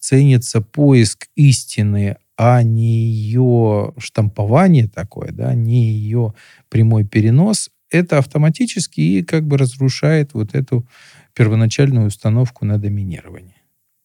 ценится 0.00 0.60
поиск 0.60 1.28
истины 1.36 2.16
а 2.42 2.62
не 2.62 3.04
ее 3.04 3.92
штампование 3.98 4.88
такое, 4.88 5.30
да, 5.30 5.54
не 5.54 5.92
ее 5.92 6.32
прямой 6.70 7.04
перенос, 7.04 7.68
это 7.90 8.16
автоматически 8.16 9.02
и 9.02 9.22
как 9.22 9.46
бы 9.46 9.58
разрушает 9.58 10.32
вот 10.32 10.54
эту 10.54 10.88
первоначальную 11.34 12.06
установку 12.06 12.64
на 12.64 12.78
доминирование. 12.78 13.60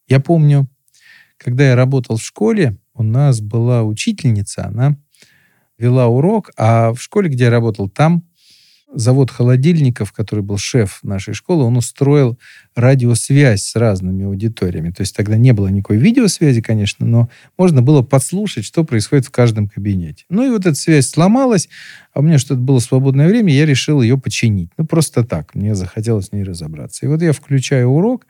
Я 0.09 0.19
помню, 0.19 0.67
когда 1.37 1.69
я 1.69 1.75
работал 1.77 2.17
в 2.17 2.23
школе, 2.23 2.77
у 2.93 3.03
нас 3.03 3.39
была 3.39 3.83
учительница, 3.83 4.65
она 4.65 4.97
вела 5.77 6.07
урок, 6.07 6.51
а 6.57 6.91
в 6.91 7.01
школе, 7.01 7.29
где 7.29 7.45
я 7.45 7.49
работал, 7.49 7.87
там 7.87 8.23
завод 8.95 9.31
холодильников, 9.31 10.11
который 10.11 10.41
был 10.41 10.57
шеф 10.57 10.99
нашей 11.03 11.33
школы, 11.33 11.63
он 11.63 11.77
устроил 11.77 12.39
радиосвязь 12.75 13.63
с 13.63 13.75
разными 13.75 14.25
аудиториями. 14.25 14.91
То 14.91 15.01
есть 15.01 15.15
тогда 15.15 15.37
не 15.37 15.53
было 15.53 15.67
никакой 15.67 15.97
видеосвязи, 15.97 16.61
конечно, 16.61 17.05
но 17.05 17.29
можно 17.57 17.81
было 17.81 18.01
подслушать, 18.01 18.65
что 18.65 18.83
происходит 18.83 19.25
в 19.25 19.31
каждом 19.31 19.67
кабинете. 19.67 20.25
Ну 20.29 20.45
и 20.45 20.49
вот 20.49 20.65
эта 20.65 20.75
связь 20.75 21.09
сломалась, 21.09 21.69
а 22.13 22.19
у 22.19 22.23
меня 22.23 22.37
что-то 22.37 22.61
было 22.61 22.79
свободное 22.79 23.27
время, 23.27 23.53
я 23.53 23.65
решил 23.65 24.01
ее 24.01 24.17
починить. 24.17 24.71
Ну 24.77 24.85
просто 24.85 25.23
так, 25.23 25.53
мне 25.55 25.75
захотелось 25.75 26.27
с 26.27 26.31
ней 26.31 26.43
разобраться. 26.43 27.05
И 27.05 27.09
вот 27.09 27.21
я 27.21 27.33
включаю 27.33 27.89
урок 27.89 28.25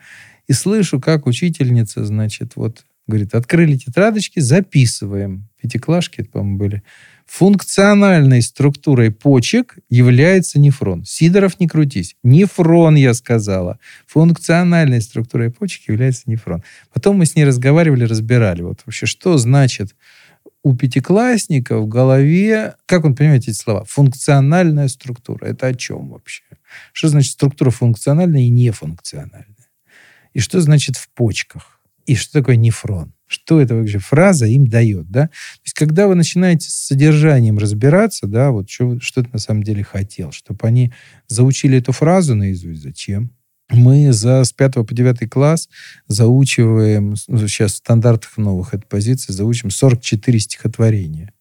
и 0.47 0.53
слышу, 0.53 0.99
как 0.99 1.27
учительница, 1.27 2.05
значит, 2.05 2.53
вот 2.55 2.85
говорит, 3.07 3.35
открыли 3.35 3.77
тетрадочки, 3.77 4.39
записываем. 4.39 5.47
Пятиклашки, 5.61 6.23
по-моему, 6.23 6.57
были 6.57 6.83
Функциональной 7.25 8.41
структурой 8.41 9.11
почек 9.11 9.77
является 9.89 10.59
нефрон. 10.59 11.03
Сидоров, 11.05 11.59
не 11.59 11.67
крутись. 11.67 12.15
Нефрон, 12.23 12.95
я 12.95 13.13
сказала. 13.13 13.79
Функциональной 14.07 15.01
структурой 15.01 15.51
почек 15.51 15.89
является 15.89 16.23
нефрон. 16.27 16.63
Потом 16.93 17.17
мы 17.17 17.25
с 17.25 17.35
ней 17.35 17.43
разговаривали, 17.43 18.05
разбирали. 18.05 18.61
Вот 18.61 18.81
вообще, 18.85 19.05
что 19.05 19.37
значит 19.37 19.95
у 20.61 20.75
пятиклассника 20.75 21.77
в 21.79 21.87
голове, 21.87 22.75
как 22.85 23.05
он 23.05 23.15
понимает 23.15 23.43
эти 23.43 23.55
слова? 23.55 23.83
Функциональная 23.85 24.87
структура. 24.87 25.45
Это 25.45 25.67
о 25.67 25.73
чем 25.73 26.09
вообще? 26.09 26.43
Что 26.93 27.09
значит 27.09 27.33
структура 27.33 27.69
функциональная 27.71 28.41
и 28.41 28.49
нефункциональная? 28.49 29.45
И 30.33 30.39
что 30.39 30.61
значит 30.61 30.95
в 30.95 31.09
почках? 31.09 31.79
И 32.05 32.15
что 32.15 32.33
такое 32.33 32.55
нефрон? 32.55 33.14
Что 33.27 33.59
эта 33.59 33.75
вообще 33.75 33.97
фраза 33.97 34.45
им 34.45 34.67
дает, 34.67 35.09
да? 35.09 35.27
То 35.27 35.61
есть, 35.63 35.73
когда 35.73 36.07
вы 36.07 36.15
начинаете 36.15 36.69
с 36.69 36.75
содержанием 36.75 37.57
разбираться, 37.57 38.27
да, 38.27 38.51
вот 38.51 38.69
что, 38.69 38.99
что 38.99 39.23
ты 39.23 39.29
на 39.33 39.39
самом 39.39 39.63
деле 39.63 39.83
хотел, 39.83 40.31
чтобы 40.31 40.59
они 40.67 40.93
заучили 41.27 41.79
эту 41.79 41.91
фразу 41.91 42.35
наизусть, 42.35 42.83
зачем? 42.83 43.31
Мы 43.71 44.13
за 44.13 44.43
с 44.43 44.53
5 44.53 44.73
по 44.73 44.93
9 44.93 45.29
класс 45.29 45.69
заучиваем, 46.07 47.15
ну, 47.27 47.47
сейчас 47.47 47.73
в 47.73 47.77
стандартах 47.77 48.37
новых 48.37 48.75
этой 48.75 48.85
позиции, 48.85 49.33
заучим 49.33 49.71
44 49.71 50.39
стихотворения. 50.39 51.33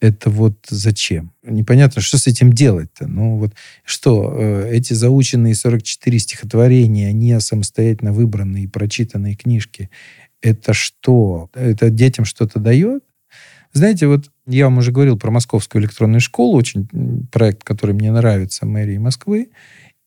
Это 0.00 0.30
вот 0.30 0.54
зачем? 0.70 1.32
Непонятно, 1.42 2.00
что 2.00 2.18
с 2.18 2.28
этим 2.28 2.52
делать-то. 2.52 3.08
Ну 3.08 3.36
вот 3.38 3.54
что, 3.84 4.32
э, 4.38 4.70
эти 4.72 4.92
заученные 4.94 5.56
44 5.56 6.18
стихотворения, 6.20 7.08
они 7.08 7.38
самостоятельно 7.40 8.12
выбранные 8.12 8.64
и 8.64 8.68
прочитанные 8.68 9.34
книжки, 9.34 9.90
это 10.40 10.72
что? 10.72 11.50
Это 11.54 11.90
детям 11.90 12.24
что-то 12.24 12.58
дает? 12.58 13.02
Знаете, 13.72 14.06
вот 14.06 14.30
я 14.46 14.64
вам 14.64 14.78
уже 14.78 14.92
говорил 14.92 15.18
про 15.18 15.30
Московскую 15.30 15.82
электронную 15.82 16.20
школу, 16.20 16.56
очень 16.56 16.88
проект, 17.30 17.64
который 17.64 17.94
мне 17.94 18.10
нравится, 18.10 18.66
мэрии 18.66 18.98
Москвы. 18.98 19.48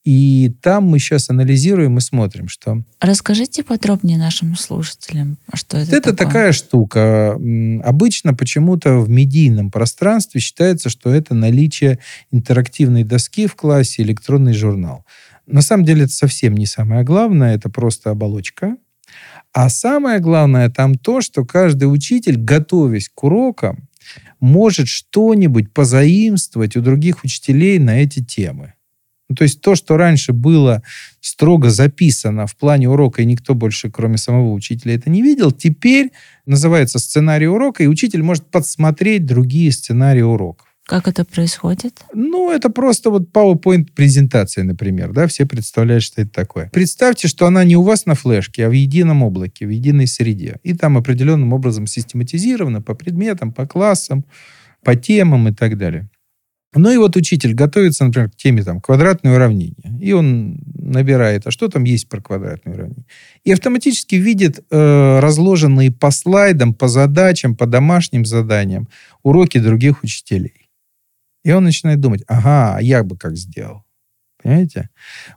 И 0.03 0.55
там 0.63 0.85
мы 0.85 0.97
сейчас 0.97 1.29
анализируем 1.29 1.99
и 1.99 2.01
смотрим, 2.01 2.47
что... 2.47 2.83
Расскажите 2.99 3.63
подробнее 3.63 4.17
нашим 4.17 4.55
слушателям, 4.55 5.37
что 5.53 5.77
это 5.77 5.95
Это 5.95 6.11
такое. 6.11 6.25
такая 6.27 6.51
штука. 6.53 7.39
Обычно 7.83 8.33
почему-то 8.33 8.97
в 8.97 9.09
медийном 9.09 9.69
пространстве 9.69 10.41
считается, 10.41 10.89
что 10.89 11.13
это 11.13 11.35
наличие 11.35 11.99
интерактивной 12.31 13.03
доски 13.03 13.45
в 13.45 13.53
классе, 13.55 14.01
электронный 14.01 14.53
журнал. 14.53 15.05
На 15.45 15.61
самом 15.61 15.85
деле 15.85 16.05
это 16.05 16.13
совсем 16.13 16.55
не 16.55 16.65
самое 16.65 17.03
главное, 17.03 17.53
это 17.53 17.69
просто 17.69 18.09
оболочка, 18.09 18.77
а 19.53 19.69
самое 19.69 20.19
главное 20.19 20.69
там 20.69 20.95
то, 20.95 21.21
что 21.21 21.45
каждый 21.45 21.85
учитель, 21.85 22.37
готовясь 22.37 23.09
к 23.13 23.23
урокам, 23.23 23.87
может 24.39 24.87
что-нибудь 24.87 25.71
позаимствовать 25.73 26.75
у 26.75 26.81
других 26.81 27.23
учителей 27.23 27.79
на 27.79 28.01
эти 28.01 28.23
темы. 28.23 28.73
Ну, 29.29 29.35
то 29.35 29.43
есть 29.43 29.61
то, 29.61 29.75
что 29.75 29.95
раньше 29.95 30.33
было 30.33 30.83
строго 31.21 31.69
записано 31.69 32.47
в 32.47 32.57
плане 32.57 32.89
урока, 32.89 33.21
и 33.21 33.25
никто 33.25 33.53
больше, 33.53 33.89
кроме 33.89 34.17
самого 34.17 34.51
учителя, 34.51 34.95
это 34.95 35.09
не 35.09 35.21
видел, 35.21 35.51
теперь 35.51 36.11
называется 36.45 36.99
сценарий 36.99 37.47
урока, 37.47 37.83
и 37.83 37.87
учитель 37.87 38.23
может 38.23 38.47
подсмотреть 38.47 39.25
другие 39.25 39.71
сценарии 39.71 40.21
уроков. 40.21 40.67
Как 40.91 41.07
это 41.07 41.23
происходит? 41.23 42.03
Ну, 42.13 42.51
это 42.51 42.69
просто 42.69 43.11
вот 43.11 43.31
PowerPoint-презентация, 43.31 44.65
например, 44.65 45.13
да, 45.13 45.25
все 45.27 45.45
представляют, 45.45 46.03
что 46.03 46.21
это 46.21 46.31
такое. 46.31 46.69
Представьте, 46.73 47.29
что 47.29 47.45
она 47.45 47.63
не 47.63 47.77
у 47.77 47.81
вас 47.81 48.05
на 48.05 48.13
флешке, 48.13 48.65
а 48.65 48.69
в 48.69 48.73
едином 48.73 49.23
облаке, 49.23 49.65
в 49.65 49.69
единой 49.69 50.05
среде. 50.05 50.57
И 50.63 50.73
там 50.73 50.97
определенным 50.97 51.53
образом 51.53 51.87
систематизировано 51.87 52.81
по 52.81 52.93
предметам, 52.93 53.53
по 53.53 53.65
классам, 53.65 54.25
по 54.83 54.97
темам 54.97 55.47
и 55.47 55.53
так 55.53 55.77
далее. 55.77 56.09
Ну 56.75 56.91
и 56.91 56.97
вот 56.97 57.15
учитель 57.15 57.53
готовится, 57.53 58.03
например, 58.03 58.29
к 58.29 58.35
теме 58.35 58.61
там, 58.61 58.81
квадратное 58.81 59.35
уравнение. 59.35 59.97
И 60.01 60.11
он 60.11 60.59
набирает, 60.75 61.47
а 61.47 61.51
что 61.51 61.69
там 61.69 61.85
есть 61.85 62.09
про 62.09 62.19
квадратное 62.19 62.73
уравнение. 62.73 63.05
И 63.45 63.51
автоматически 63.53 64.15
видит 64.15 64.59
э, 64.69 65.19
разложенные 65.21 65.89
по 65.89 66.11
слайдам, 66.11 66.73
по 66.73 66.89
задачам, 66.89 67.55
по 67.55 67.65
домашним 67.65 68.25
заданиям 68.25 68.89
уроки 69.23 69.57
других 69.57 70.03
учителей. 70.03 70.60
И 71.43 71.51
он 71.51 71.63
начинает 71.63 71.99
думать, 71.99 72.23
ага, 72.27 72.75
а 72.77 72.81
я 72.81 73.03
бы 73.03 73.17
как 73.17 73.35
сделал? 73.35 73.83
Понимаете? 74.41 74.89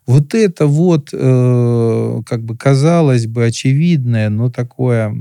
Вот 0.06 0.34
это 0.34 0.66
вот, 0.66 1.10
э, 1.12 2.22
как 2.26 2.44
бы 2.44 2.56
казалось 2.56 3.26
бы, 3.26 3.46
очевидное, 3.46 4.30
но 4.30 4.50
такое, 4.50 5.14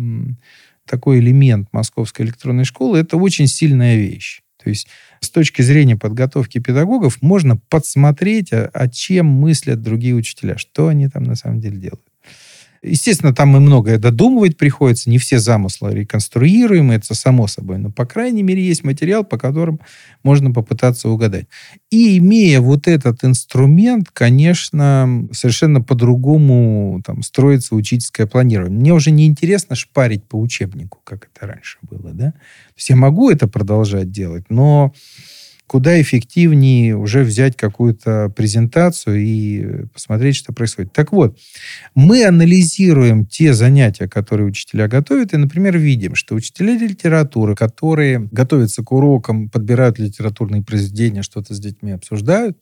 такой 0.86 1.20
элемент 1.20 1.68
московской 1.72 2.26
электронной 2.26 2.66
школы, 2.66 3.00
это 3.00 3.18
очень 3.18 3.48
сильная 3.48 3.98
вещь. 3.98 4.42
То 4.64 4.70
есть 4.70 4.88
с 5.20 5.30
точки 5.30 5.62
зрения 5.62 5.98
подготовки 5.98 6.60
педагогов 6.60 7.22
можно 7.22 7.58
подсмотреть, 7.58 8.54
о, 8.54 8.68
о 8.74 8.88
чем 8.88 9.26
мыслят 9.26 9.82
другие 9.82 10.16
учителя, 10.16 10.58
что 10.58 10.88
они 10.88 11.10
там 11.10 11.24
на 11.24 11.36
самом 11.36 11.60
деле 11.60 11.78
делают. 11.78 12.04
Естественно, 12.84 13.34
там 13.34 13.56
и 13.56 13.62
многое 13.62 13.98
додумывать 13.98 14.58
приходится, 14.58 15.10
не 15.10 15.18
все 15.18 15.40
замыслы 15.40 15.94
реконструируемы, 15.94 16.96
это 16.96 17.16
само 17.16 17.48
собой, 17.48 17.78
но, 17.78 17.90
по 17.90 18.06
крайней 18.06 18.44
мере, 18.44 18.62
есть 18.62 18.84
материал, 18.84 19.24
по 19.24 19.38
которым 19.38 19.80
можно 20.22 20.52
попытаться 20.52 21.08
угадать. 21.08 21.48
И 21.90 22.18
имея 22.18 22.60
вот 22.60 22.90
этот 22.90 23.24
инструмент, 23.24 24.10
конечно, 24.12 25.28
совершенно 25.32 25.80
по-другому 25.80 27.02
там 27.06 27.24
строится 27.24 27.74
учительское 27.76 28.28
планирование. 28.28 28.78
Мне 28.78 28.94
уже 28.94 29.12
не 29.12 29.28
интересно 29.28 29.78
шпарить 29.78 30.26
по 30.26 30.38
учебнику, 30.38 31.00
как 31.06 31.30
это 31.34 31.48
раньше 31.48 31.78
было, 31.84 32.12
да? 32.12 32.32
То 32.32 32.78
есть 32.78 32.90
я 32.90 32.98
могу 32.98 33.30
это 33.30 33.48
продолжать 33.48 34.12
делать, 34.12 34.46
но 34.50 34.94
куда 35.74 36.00
эффективнее 36.00 36.96
уже 36.96 37.24
взять 37.24 37.58
какую-то 37.58 38.32
презентацию 38.36 39.20
и 39.20 39.86
посмотреть, 39.92 40.36
что 40.36 40.54
происходит. 40.54 40.94
Так 40.94 41.12
вот, 41.12 41.40
мы 41.96 42.26
анализируем 42.26 43.26
те 43.26 43.56
занятия, 43.56 44.08
которые 44.08 44.46
учителя 44.46 44.88
готовят, 44.88 45.34
и, 45.34 45.38
например, 45.38 45.80
видим, 45.80 46.14
что 46.14 46.36
учителя 46.36 46.78
литературы, 46.78 47.56
которые 47.56 48.30
готовятся 48.32 48.84
к 48.84 48.92
урокам, 48.92 49.50
подбирают 49.50 49.98
литературные 49.98 50.62
произведения, 50.62 51.24
что-то 51.24 51.56
с 51.56 51.60
детьми 51.60 51.90
обсуждают, 51.90 52.56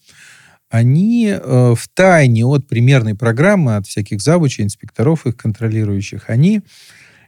они 0.70 1.28
э, 1.28 1.38
в 1.78 1.90
тайне 1.94 2.46
от 2.46 2.66
примерной 2.70 3.16
программы, 3.16 3.76
от 3.76 3.88
всяких 3.88 4.22
завучей, 4.22 4.64
инспекторов 4.64 5.28
их 5.28 5.36
контролирующих, 5.36 6.30
они 6.30 6.62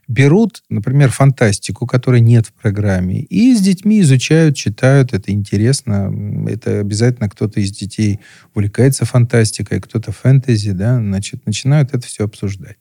берут, 0.08 0.63
например, 0.70 1.10
фантастику, 1.10 1.86
которой 1.86 2.22
нет 2.22 2.48
в 2.48 2.54
программе, 2.54 3.22
и 3.22 3.56
с 3.56 3.62
детьми 3.62 4.02
изучают, 4.02 4.56
читают, 4.56 5.13
это 5.13 5.32
интересно. 5.32 6.13
Это 6.48 6.80
обязательно 6.80 7.30
кто-то 7.30 7.60
из 7.60 7.72
детей 7.72 8.20
увлекается 8.54 9.06
фантастикой, 9.06 9.80
кто-то 9.80 10.12
фэнтези, 10.12 10.72
да, 10.72 10.98
значит, 10.98 11.46
начинают 11.46 11.94
это 11.94 12.06
все 12.06 12.26
обсуждать. 12.26 12.78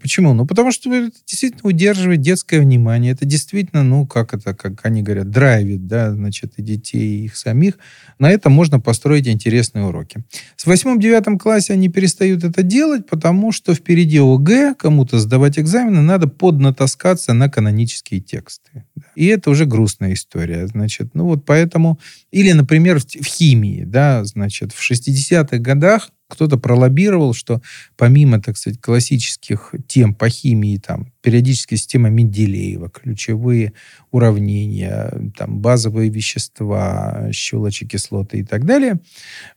Почему? 0.00 0.34
Ну, 0.34 0.46
потому 0.46 0.72
что 0.72 0.94
это 0.94 1.16
действительно 1.26 1.62
удерживает 1.64 2.20
детское 2.20 2.60
внимание. 2.60 3.12
Это 3.12 3.24
действительно, 3.24 3.82
ну, 3.82 4.06
как 4.06 4.34
это, 4.34 4.54
как 4.54 4.84
они 4.84 5.02
говорят, 5.02 5.30
драйвит, 5.30 5.86
да, 5.86 6.12
значит, 6.12 6.54
и 6.58 6.62
детей, 6.62 7.20
и 7.20 7.24
их 7.24 7.36
самих. 7.36 7.78
На 8.18 8.30
этом 8.30 8.52
можно 8.52 8.78
построить 8.78 9.26
интересные 9.26 9.86
уроки. 9.86 10.24
С 10.56 10.66
восьмом-девятом 10.66 11.38
классе 11.38 11.72
они 11.72 11.88
перестают 11.88 12.44
это 12.44 12.62
делать, 12.62 13.06
потому 13.06 13.52
что 13.52 13.74
впереди 13.74 14.18
ОГЭ, 14.18 14.74
кому-то 14.78 15.18
сдавать 15.18 15.58
экзамены, 15.58 16.02
надо 16.02 16.28
поднатаскаться 16.28 17.32
на 17.32 17.48
канонические 17.48 18.20
тексты. 18.20 18.84
И 19.14 19.26
это 19.26 19.50
уже 19.50 19.64
грустная 19.64 20.12
история. 20.12 20.66
Значит, 20.66 21.14
ну 21.14 21.24
вот 21.24 21.44
поэтому... 21.44 21.98
Или, 22.30 22.52
например, 22.52 23.00
в 23.00 23.24
химии, 23.24 23.84
да, 23.84 24.24
значит, 24.24 24.72
в 24.72 24.90
60-х 24.90 25.58
годах 25.58 26.10
кто-то 26.28 26.58
пролоббировал, 26.58 27.34
что 27.34 27.62
помимо, 27.96 28.40
так 28.40 28.56
сказать, 28.56 28.80
классических 28.80 29.74
тем 29.86 30.14
по 30.14 30.28
химии, 30.28 30.78
там, 30.78 31.12
периодическая 31.22 31.78
система 31.78 32.08
Менделеева, 32.08 32.90
ключевые 32.90 33.72
уравнения, 34.10 35.12
там, 35.36 35.60
базовые 35.60 36.10
вещества, 36.10 37.28
щелочи, 37.32 37.86
кислоты 37.86 38.38
и 38.38 38.44
так 38.44 38.64
далее, 38.64 39.00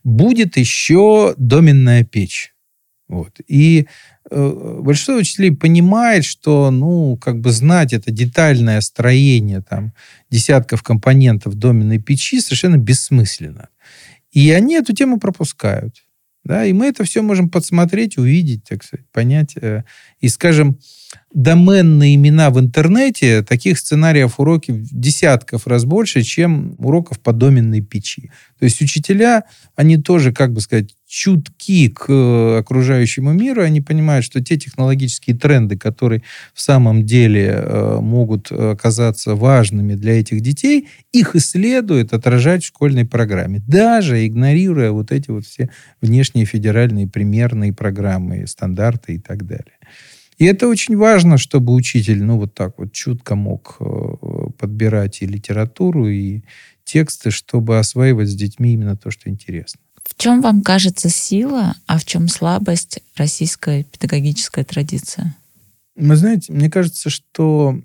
будет 0.04 0.56
еще 0.56 1.34
доменная 1.36 2.04
печь. 2.04 2.54
Вот. 3.08 3.40
И 3.48 3.88
э, 4.30 4.78
большинство 4.82 5.16
учителей 5.16 5.50
понимает, 5.50 6.24
что, 6.24 6.70
ну, 6.70 7.16
как 7.16 7.40
бы 7.40 7.50
знать 7.50 7.92
это 7.92 8.12
детальное 8.12 8.80
строение 8.82 9.62
там, 9.68 9.92
десятков 10.30 10.84
компонентов 10.84 11.56
доменной 11.56 11.98
печи 11.98 12.40
совершенно 12.40 12.76
бессмысленно. 12.76 13.68
И 14.30 14.52
они 14.52 14.76
эту 14.76 14.94
тему 14.94 15.18
пропускают. 15.18 15.96
Да, 16.44 16.64
и 16.64 16.72
мы 16.72 16.86
это 16.86 17.04
все 17.04 17.22
можем 17.22 17.50
подсмотреть, 17.50 18.18
увидеть, 18.18 18.64
так 18.64 18.82
сказать, 18.82 19.06
понять. 19.12 19.56
Э, 19.56 19.84
и, 20.20 20.28
скажем, 20.28 20.78
доменные 21.32 22.16
имена 22.16 22.50
в 22.50 22.58
интернете, 22.58 23.42
таких 23.42 23.78
сценариев 23.78 24.40
уроки 24.40 24.74
десятков 24.90 25.66
раз 25.66 25.84
больше, 25.84 26.22
чем 26.22 26.74
уроков 26.78 27.20
по 27.20 27.32
доменной 27.32 27.80
печи. 27.80 28.30
То 28.58 28.64
есть 28.64 28.80
учителя, 28.82 29.44
они 29.76 29.96
тоже, 29.96 30.32
как 30.32 30.52
бы 30.52 30.60
сказать, 30.60 30.94
чутки 31.06 31.88
к 31.88 32.06
э, 32.08 32.58
окружающему 32.58 33.32
миру, 33.32 33.62
они 33.62 33.80
понимают, 33.80 34.24
что 34.24 34.42
те 34.42 34.56
технологические 34.56 35.36
тренды, 35.36 35.76
которые 35.76 36.22
в 36.52 36.60
самом 36.60 37.04
деле 37.06 37.46
э, 37.46 37.98
могут 38.00 38.50
оказаться 38.52 39.34
важными 39.34 39.94
для 39.94 40.20
этих 40.20 40.40
детей, 40.40 40.88
их 41.12 41.36
и 41.36 41.40
следует 41.40 42.12
отражать 42.12 42.64
в 42.64 42.66
школьной 42.66 43.06
программе, 43.06 43.62
даже 43.66 44.26
игнорируя 44.26 44.90
вот 44.90 45.12
эти 45.12 45.30
вот 45.30 45.46
все 45.46 45.70
внешние 46.00 46.44
федеральные 46.44 47.08
примерные 47.08 47.72
программы, 47.72 48.46
стандарты 48.46 49.14
и 49.14 49.18
так 49.18 49.46
далее. 49.46 49.78
И 50.40 50.46
это 50.46 50.68
очень 50.68 50.96
важно, 50.96 51.36
чтобы 51.36 51.74
учитель, 51.74 52.24
ну, 52.24 52.38
вот 52.38 52.54
так 52.54 52.78
вот 52.78 52.92
чутко 52.92 53.34
мог 53.34 53.76
э, 53.78 53.84
подбирать 54.56 55.20
и 55.20 55.26
литературу, 55.26 56.08
и 56.08 56.44
тексты, 56.82 57.30
чтобы 57.30 57.78
осваивать 57.78 58.30
с 58.30 58.34
детьми 58.34 58.72
именно 58.72 58.96
то, 58.96 59.10
что 59.10 59.28
интересно. 59.28 59.82
В 60.02 60.16
чем 60.16 60.40
вам 60.40 60.62
кажется 60.62 61.10
сила, 61.10 61.74
а 61.86 61.98
в 61.98 62.06
чем 62.06 62.26
слабость 62.26 63.00
российской 63.16 63.84
педагогической 63.84 64.64
традиции? 64.64 65.34
Вы 65.94 66.16
знаете, 66.16 66.54
мне 66.54 66.70
кажется, 66.70 67.10
что 67.10 67.78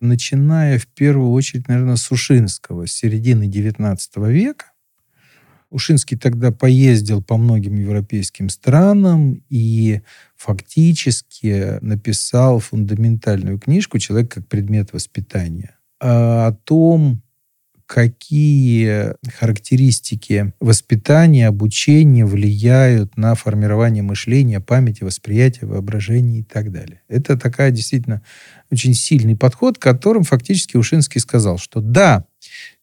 начиная 0.00 0.80
в 0.80 0.88
первую 0.88 1.30
очередь, 1.30 1.68
наверное, 1.68 1.94
с 1.94 2.10
Ушинского, 2.10 2.88
с 2.88 2.92
середины 2.92 3.44
XIX 3.44 3.96
века, 4.32 4.66
Ушинский 5.74 6.16
тогда 6.16 6.52
поездил 6.52 7.20
по 7.20 7.36
многим 7.36 7.74
европейским 7.74 8.48
странам 8.48 9.42
и 9.50 10.02
фактически 10.36 11.78
написал 11.80 12.60
фундаментальную 12.60 13.58
книжку 13.58 13.98
«Человек 13.98 14.32
как 14.32 14.46
предмет 14.46 14.92
воспитания» 14.92 15.76
о 15.98 16.52
том, 16.62 17.22
какие 17.86 19.14
характеристики 19.36 20.52
воспитания, 20.60 21.48
обучения 21.48 22.24
влияют 22.24 23.16
на 23.16 23.34
формирование 23.34 24.02
мышления, 24.04 24.60
памяти, 24.60 25.02
восприятия, 25.02 25.66
воображения 25.66 26.40
и 26.40 26.44
так 26.44 26.70
далее. 26.70 27.02
Это 27.08 27.36
такая 27.36 27.72
действительно 27.72 28.22
очень 28.70 28.94
сильный 28.94 29.36
подход, 29.36 29.78
которым 29.78 30.22
фактически 30.22 30.76
Ушинский 30.76 31.20
сказал, 31.20 31.58
что 31.58 31.80
да, 31.80 32.26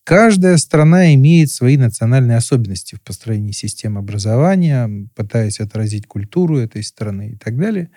Каждая 0.03 0.57
страна 0.57 1.13
имеет 1.13 1.51
свои 1.51 1.77
национальные 1.77 2.37
особенности 2.37 2.95
в 2.95 3.01
построении 3.01 3.51
системы 3.51 3.99
образования, 3.99 4.89
пытаясь 5.15 5.59
отразить 5.59 6.07
культуру 6.07 6.57
этой 6.57 6.83
страны 6.83 7.31
и 7.31 7.35
так 7.35 7.57
далее. 7.57 7.91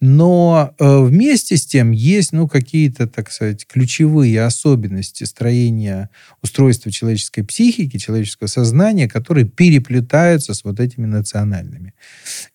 Но 0.00 0.74
э, 0.78 1.02
вместе 1.02 1.56
с 1.56 1.66
тем 1.66 1.90
есть 1.90 2.32
ну, 2.32 2.46
какие-то, 2.46 3.08
так 3.08 3.32
сказать, 3.32 3.66
ключевые 3.66 4.44
особенности 4.44 5.24
строения 5.24 6.10
устройства 6.40 6.92
человеческой 6.92 7.42
психики, 7.42 7.96
человеческого 7.98 8.46
сознания, 8.46 9.08
которые 9.08 9.46
переплетаются 9.46 10.54
с 10.54 10.62
вот 10.62 10.78
этими 10.78 11.06
национальными. 11.06 11.94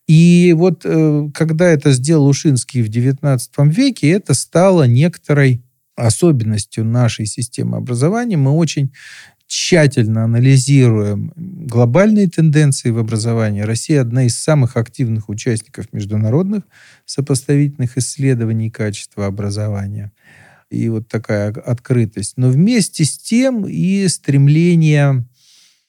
И 0.07 0.53
вот 0.55 0.83
э, 0.85 1.29
когда 1.33 1.67
это 1.67 1.91
сделал 1.91 2.27
Ушинский 2.27 2.81
в 2.81 2.89
XIX 2.89 3.39
веке, 3.69 4.11
это 4.11 4.33
стало 4.33 4.83
некоторой 4.83 5.62
особенностью 5.95 6.85
нашей 6.85 7.25
системы 7.25 7.77
образования. 7.77 8.37
Мы 8.37 8.51
очень 8.51 8.91
тщательно 9.47 10.23
анализируем 10.23 11.31
глобальные 11.35 12.27
тенденции 12.27 12.89
в 12.89 12.97
образовании. 12.97 13.61
Россия 13.61 14.01
одна 14.01 14.25
из 14.25 14.39
самых 14.39 14.77
активных 14.77 15.29
участников 15.29 15.93
международных 15.93 16.63
сопоставительных 17.05 17.97
исследований 17.97 18.71
качества 18.71 19.27
образования. 19.27 20.11
И 20.71 20.89
вот 20.89 21.07
такая 21.07 21.51
открытость. 21.51 22.33
Но 22.37 22.49
вместе 22.49 23.05
с 23.05 23.17
тем 23.17 23.67
и 23.67 24.07
стремление 24.07 25.25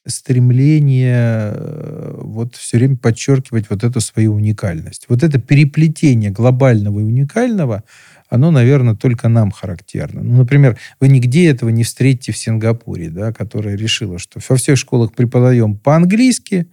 стремление 0.07 1.51
э, 1.55 2.19
вот 2.21 2.55
все 2.55 2.77
время 2.77 2.95
подчеркивать 2.95 3.71
вот 3.71 3.83
эту 3.83 3.99
свою 4.01 4.35
уникальность. 4.35 5.05
Вот 5.09 5.23
это 5.23 5.39
переплетение 5.39 6.29
глобального 6.29 6.99
и 6.99 7.03
уникального– 7.03 7.83
оно, 8.29 8.51
наверное, 8.51 8.95
только 8.95 9.29
нам 9.29 9.51
характерно. 9.51 10.23
Ну, 10.23 10.37
например, 10.37 10.77
вы 10.99 11.07
нигде 11.07 11.49
этого 11.49 11.69
не 11.69 11.83
встретите 11.83 12.31
в 12.31 12.37
Сингапуре, 12.37 13.09
да, 13.09 13.31
которая 13.31 13.75
решила, 13.75 14.19
что 14.19 14.39
во 14.47 14.55
всех 14.55 14.77
школах 14.77 15.13
преподаем 15.13 15.77
по-английски, 15.77 16.67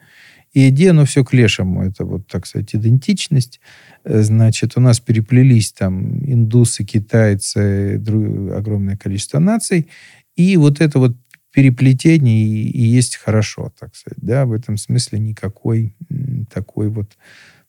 и 0.52 0.68
иди, 0.68 0.90
ну, 0.90 1.06
все 1.06 1.24
к 1.24 1.32
лешему. 1.32 1.82
Это 1.82 2.04
вот, 2.04 2.26
так 2.26 2.46
сказать, 2.46 2.74
идентичность. 2.74 3.60
Э, 4.04 4.22
значит, 4.22 4.76
у 4.76 4.80
нас 4.80 5.00
переплелись 5.00 5.72
там 5.72 6.22
индусы, 6.24 6.84
китайцы, 6.84 7.96
друг, 7.98 8.52
огромное 8.52 8.96
количество 8.96 9.38
наций. 9.38 9.88
И 10.36 10.56
вот 10.58 10.80
это 10.80 10.98
вот 10.98 11.16
переплетение 11.52 12.44
и, 12.44 12.70
и 12.70 12.82
есть 12.82 13.16
хорошо, 13.16 13.72
так 13.78 13.94
сказать. 13.96 14.18
Да, 14.20 14.44
в 14.44 14.52
этом 14.52 14.76
смысле 14.76 15.20
никакой 15.20 15.94
такой 16.52 16.88
вот 16.88 17.16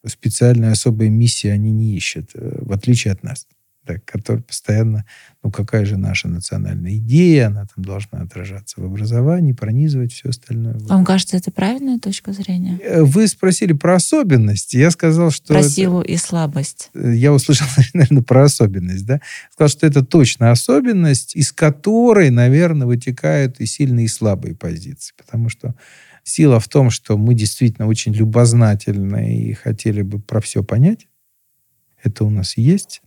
специальной 0.06 0.72
особой 0.72 1.10
миссии 1.10 1.48
они 1.48 1.72
не 1.72 1.96
ищут, 1.96 2.32
э, 2.34 2.60
в 2.62 2.74
отличие 2.74 3.13
от 3.13 3.24
нас 3.24 3.48
да, 3.86 3.96
который 4.06 4.41
постоянно, 4.41 5.06
ну 5.43 5.52
какая 5.52 5.86
же 5.86 5.98
наша 5.98 6.28
национальная 6.28 6.96
идея, 6.98 7.48
она 7.48 7.65
там 7.74 7.84
должна 7.84 8.22
отражаться 8.22 8.80
в 8.80 8.86
образовании, 8.86 9.52
пронизывать 9.52 10.13
все 10.13 10.30
остальное. 10.30 10.76
Вам 10.80 11.04
кажется, 11.06 11.38
это 11.38 11.52
правильная 11.52 12.00
точка 12.00 12.32
зрения? 12.32 12.80
Э, 12.84 13.04
вы 13.04 13.28
спросили 13.28 13.74
про 13.74 13.96
особенности, 13.96 14.78
я 14.78 14.91
сказал, 14.91 15.32
что... 15.32 15.48
Про 15.48 15.60
это... 15.60 15.69
силу 15.69 16.02
и 16.02 16.15
слабость. 16.17 16.89
Э, 16.93 17.13
я 17.13 17.34
услышал, 17.34 17.67
наверное, 17.93 18.24
про 18.24 18.43
особенность, 18.43 19.06
да? 19.06 19.19
Сказал, 19.52 19.69
что 19.69 19.88
это 19.88 20.06
точно 20.06 20.52
особенность, 20.52 21.36
из 21.36 21.52
которой, 21.52 22.30
наверное, 22.30 22.88
вытекают 22.88 23.60
и 23.60 23.65
сильные, 23.65 24.06
и 24.06 24.10
слабые 24.10 24.56
позиции, 24.56 25.13
потому 25.17 25.50
что 25.50 25.76
сила 26.23 26.60
в 26.60 26.67
том, 26.69 26.90
что 26.90 27.17
мы 27.17 27.34
действительно 27.34 27.88
очень 27.88 28.13
любознательны 28.13 29.38
и 29.38 29.54
хотели 29.54 30.02
бы 30.02 30.19
про 30.19 30.42
все 30.42 30.63
понять. 30.63 31.08
Это 32.02 32.25
у 32.25 32.29
нас 32.29 32.58
есть. 32.58 33.02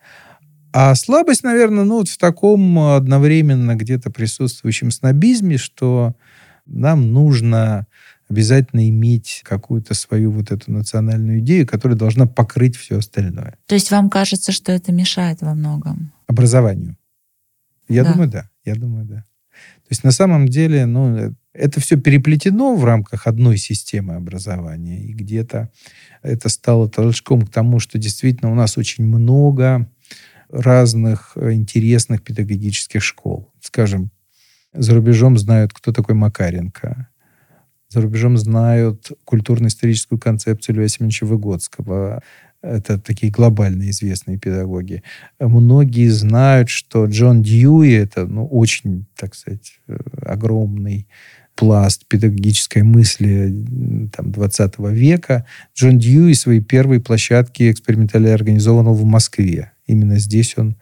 А 0.78 0.94
слабость, 0.94 1.42
наверное, 1.42 1.84
ну 1.84 1.96
вот 1.96 2.08
в 2.10 2.18
таком 2.18 2.78
одновременно 2.78 3.76
где-то 3.76 4.10
присутствующем 4.10 4.90
снобизме, 4.90 5.56
что 5.56 6.14
нам 6.66 7.14
нужно 7.14 7.86
обязательно 8.28 8.86
иметь 8.90 9.40
какую-то 9.42 9.94
свою 9.94 10.30
вот 10.30 10.52
эту 10.52 10.70
национальную 10.70 11.38
идею, 11.38 11.66
которая 11.66 11.96
должна 11.96 12.26
покрыть 12.26 12.76
все 12.76 12.98
остальное. 12.98 13.56
То 13.64 13.74
есть 13.74 13.90
вам 13.90 14.10
кажется, 14.10 14.52
что 14.52 14.70
это 14.70 14.92
мешает 14.92 15.40
во 15.40 15.54
многом? 15.54 16.12
Образованию. 16.26 16.98
Я 17.88 18.04
да. 18.04 18.12
думаю, 18.12 18.28
да. 18.28 18.50
Я 18.66 18.74
думаю, 18.74 19.06
да. 19.06 19.16
То 19.16 19.88
есть 19.88 20.04
на 20.04 20.10
самом 20.10 20.46
деле, 20.46 20.84
ну, 20.84 21.34
это 21.54 21.80
все 21.80 21.96
переплетено 21.96 22.76
в 22.76 22.84
рамках 22.84 23.26
одной 23.26 23.56
системы 23.56 24.16
образования, 24.16 25.02
и 25.04 25.14
где-то 25.14 25.70
это 26.20 26.50
стало 26.50 26.90
толчком 26.90 27.46
к 27.46 27.50
тому, 27.50 27.78
что 27.78 27.96
действительно 27.96 28.52
у 28.52 28.54
нас 28.54 28.76
очень 28.76 29.06
много 29.06 29.88
разных 30.50 31.36
интересных 31.36 32.22
педагогических 32.22 33.02
школ. 33.02 33.52
Скажем, 33.60 34.10
за 34.72 34.94
рубежом 34.94 35.38
знают, 35.38 35.72
кто 35.72 35.92
такой 35.92 36.14
Макаренко. 36.14 37.08
За 37.88 38.00
рубежом 38.00 38.36
знают 38.36 39.12
культурно-историческую 39.24 40.18
концепцию 40.18 40.76
Льва 40.76 40.88
Семеновича 40.88 41.24
Выгодского. 41.24 42.22
Это 42.62 42.98
такие 42.98 43.30
глобально 43.30 43.88
известные 43.90 44.38
педагоги. 44.38 45.02
Многие 45.38 46.08
знают, 46.08 46.68
что 46.68 47.06
Джон 47.06 47.42
Дьюи 47.42 47.92
это 47.92 48.26
ну, 48.26 48.46
очень, 48.46 49.06
так 49.14 49.34
сказать, 49.34 49.78
э, 49.86 49.96
огромный 50.22 51.06
пласт 51.54 52.06
педагогической 52.06 52.82
мысли 52.82 53.54
там, 54.14 54.32
20 54.32 54.78
века. 54.90 55.46
Джон 55.74 55.98
Дьюи 55.98 56.34
свои 56.34 56.60
первые 56.60 57.00
площадки 57.00 57.70
экспериментально 57.70 58.34
организовал 58.34 58.92
в 58.92 59.04
Москве. 59.04 59.72
Именно 59.86 60.18
здесь 60.18 60.54
он 60.56 60.76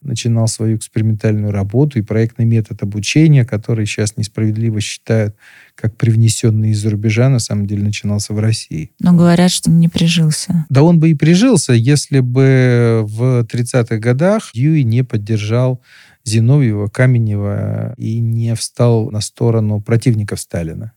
начинал 0.00 0.46
свою 0.46 0.76
экспериментальную 0.76 1.50
работу 1.50 1.98
и 1.98 2.02
проектный 2.02 2.44
метод 2.44 2.82
обучения, 2.82 3.44
который 3.44 3.86
сейчас 3.86 4.16
несправедливо 4.16 4.80
считают 4.80 5.34
как 5.74 5.96
привнесенный 5.96 6.70
из-за 6.70 6.90
рубежа, 6.90 7.28
на 7.28 7.38
самом 7.38 7.66
деле 7.66 7.82
начинался 7.82 8.32
в 8.32 8.38
России. 8.38 8.92
Но 9.00 9.12
говорят, 9.12 9.50
что 9.50 9.70
не 9.70 9.88
прижился. 9.88 10.66
Да 10.68 10.82
он 10.82 11.00
бы 11.00 11.10
и 11.10 11.14
прижился, 11.14 11.72
если 11.72 12.20
бы 12.20 13.02
в 13.04 13.44
30-х 13.44 13.98
годах 13.98 14.50
Дьюи 14.54 14.82
не 14.82 15.02
поддержал 15.02 15.82
Зиновьева, 16.24 16.88
Каменева 16.88 17.94
и 17.96 18.20
не 18.20 18.54
встал 18.54 19.10
на 19.10 19.20
сторону 19.20 19.80
противников 19.80 20.40
Сталина. 20.40 20.92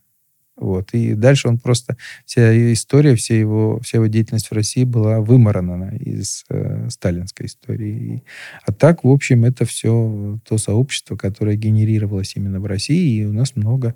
Вот. 0.62 0.94
И 0.94 1.16
дальше 1.16 1.48
он 1.48 1.58
просто... 1.58 1.98
Вся 2.24 2.72
история, 2.72 3.16
вся 3.16 3.36
его, 3.36 3.80
вся 3.82 3.98
его 3.98 4.06
деятельность 4.06 4.50
в 4.50 4.54
России 4.54 4.84
была 4.84 5.20
выморана 5.20 5.96
из 5.96 6.46
э, 6.50 6.88
сталинской 6.90 7.48
истории. 7.48 8.24
А 8.64 8.72
так, 8.72 9.04
в 9.04 9.10
общем, 9.10 9.44
это 9.44 9.66
все 9.66 10.40
то 10.48 10.60
сообщество, 10.60 11.16
которое 11.16 11.56
генерировалось 11.56 12.36
именно 12.36 12.60
в 12.60 12.68
России. 12.68 13.22
И 13.22 13.26
у 13.26 13.34
нас 13.34 13.56
много... 13.56 13.96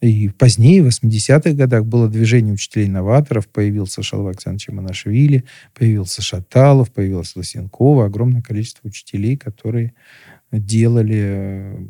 И 0.00 0.28
позднее, 0.28 0.84
в 0.84 0.86
80-х 0.86 1.50
годах, 1.50 1.84
было 1.84 2.08
движение 2.08 2.54
учителей-новаторов. 2.54 3.48
Появился 3.48 4.04
Шалва 4.04 4.30
Александрович 4.30 4.68
Манашвили, 4.68 5.44
появился 5.76 6.22
Шаталов, 6.22 6.92
появилась 6.92 7.34
Лосенкова. 7.34 8.06
Огромное 8.06 8.40
количество 8.40 8.86
учителей, 8.86 9.36
которые 9.36 9.94
делали 10.52 11.22
э, 11.26 11.86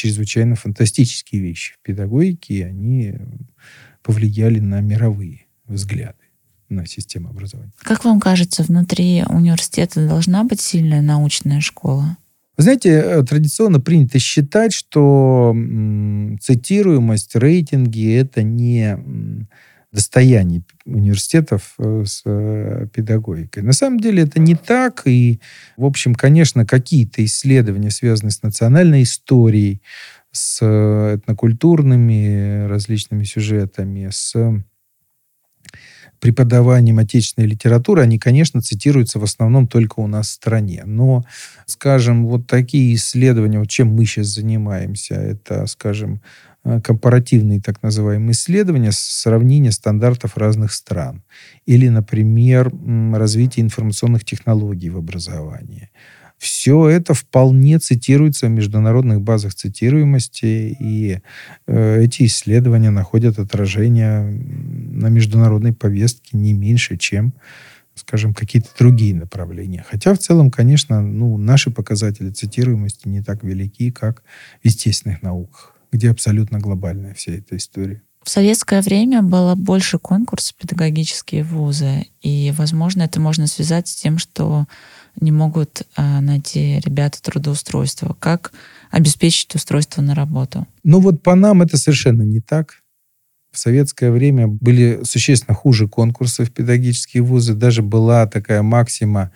чрезвычайно 0.00 0.56
фантастические 0.56 1.42
вещи 1.42 1.74
в 1.74 1.82
педагогике, 1.82 2.54
и 2.54 2.62
они 2.62 3.14
повлияли 4.02 4.58
на 4.58 4.80
мировые 4.80 5.46
взгляды 5.66 6.14
на 6.70 6.86
систему 6.86 7.28
образования. 7.28 7.72
Как 7.82 8.04
вам 8.04 8.18
кажется, 8.18 8.62
внутри 8.62 9.24
университета 9.28 10.08
должна 10.08 10.44
быть 10.44 10.60
сильная 10.62 11.02
научная 11.02 11.60
школа? 11.60 12.16
Вы 12.56 12.62
знаете, 12.62 12.90
э, 12.90 13.22
традиционно 13.24 13.78
принято 13.80 14.18
считать, 14.18 14.72
что 14.72 15.54
цитируемость, 16.40 17.36
рейтинги— 17.36 18.14
это 18.14 18.42
не 18.42 19.46
достояние 19.92 20.62
университетов 20.84 21.74
э, 21.78 22.04
с 22.06 22.22
э, 22.24 22.86
педагогикой. 22.92 23.62
На 23.62 23.72
самом 23.72 23.98
деле 23.98 24.22
это 24.22 24.40
не 24.40 24.54
так. 24.54 25.02
И, 25.06 25.40
в 25.76 25.84
общем, 25.84 26.14
конечно, 26.14 26.64
какие-то 26.64 27.24
исследования, 27.24 27.90
связанные 27.90 28.30
с 28.30 28.42
национальной 28.42 29.02
историей, 29.02 29.82
с 30.32 30.62
этнокультурными 30.62 32.68
различными 32.68 33.24
сюжетами, 33.24 34.10
с 34.12 34.62
преподаванием 36.20 36.98
отечественной 36.98 37.48
литературы, 37.48 38.02
они, 38.02 38.18
конечно, 38.18 38.60
цитируются 38.60 39.18
в 39.18 39.24
основном 39.24 39.66
только 39.66 39.98
у 39.98 40.06
нас 40.06 40.28
в 40.28 40.32
стране. 40.32 40.82
Но, 40.84 41.24
скажем, 41.66 42.26
вот 42.26 42.46
такие 42.46 42.94
исследования, 42.94 43.58
вот 43.58 43.70
чем 43.70 43.88
мы 43.88 44.04
сейчас 44.04 44.26
занимаемся, 44.26 45.14
это, 45.14 45.66
скажем, 45.66 46.20
Э, 46.20 46.49
компаративные 46.62 47.60
так 47.60 47.82
называемые 47.82 48.32
исследования, 48.32 48.90
сравнение 48.92 49.72
стандартов 49.72 50.36
разных 50.36 50.72
стран. 50.72 51.22
Или, 51.66 51.88
например, 51.88 52.72
развитие 53.12 53.64
информационных 53.64 54.24
технологий 54.24 54.90
в 54.90 54.98
образовании. 54.98 55.90
Все 56.36 56.88
это 56.88 57.12
вполне 57.12 57.78
цитируется 57.78 58.46
в 58.46 58.50
международных 58.50 59.20
базах 59.20 59.54
цитируемости, 59.54 60.74
и 60.80 61.18
э, 61.66 62.02
эти 62.02 62.24
исследования 62.24 62.88
находят 62.88 63.38
отражение 63.38 64.22
на 64.22 65.08
международной 65.08 65.74
повестке 65.74 66.38
не 66.38 66.54
меньше, 66.54 66.96
чем 66.96 67.34
скажем, 67.94 68.32
какие-то 68.32 68.70
другие 68.78 69.14
направления. 69.14 69.84
Хотя 69.86 70.14
в 70.14 70.18
целом, 70.18 70.50
конечно, 70.50 71.02
ну, 71.02 71.36
наши 71.36 71.70
показатели 71.70 72.30
цитируемости 72.30 73.06
не 73.08 73.22
так 73.22 73.44
велики, 73.44 73.90
как 73.90 74.22
в 74.62 74.64
естественных 74.64 75.20
науках 75.20 75.76
где 75.92 76.10
абсолютно 76.10 76.58
глобальная 76.58 77.14
вся 77.14 77.32
эта 77.32 77.56
история. 77.56 78.02
В 78.22 78.28
советское 78.28 78.82
время 78.82 79.22
было 79.22 79.54
больше 79.54 79.98
конкурсов 79.98 80.54
педагогические 80.56 81.42
вузы, 81.42 82.06
и, 82.20 82.52
возможно, 82.56 83.02
это 83.02 83.18
можно 83.18 83.46
связать 83.46 83.88
с 83.88 83.94
тем, 83.94 84.18
что 84.18 84.66
не 85.20 85.32
могут 85.32 85.82
а, 85.96 86.20
найти 86.20 86.80
ребята 86.84 87.20
трудоустройство. 87.22 88.14
Как 88.18 88.52
обеспечить 88.90 89.54
устройство 89.54 90.02
на 90.02 90.14
работу? 90.14 90.66
Ну 90.84 91.00
вот 91.00 91.22
по 91.22 91.34
нам 91.34 91.62
это 91.62 91.78
совершенно 91.78 92.22
не 92.22 92.40
так. 92.40 92.82
В 93.52 93.58
советское 93.58 94.10
время 94.10 94.46
были 94.46 95.00
существенно 95.02 95.54
хуже 95.54 95.88
конкурсы 95.88 96.44
в 96.44 96.52
педагогические 96.52 97.22
вузы. 97.22 97.54
Даже 97.54 97.82
была 97.82 98.26
такая 98.26 98.62
максима, 98.62 99.32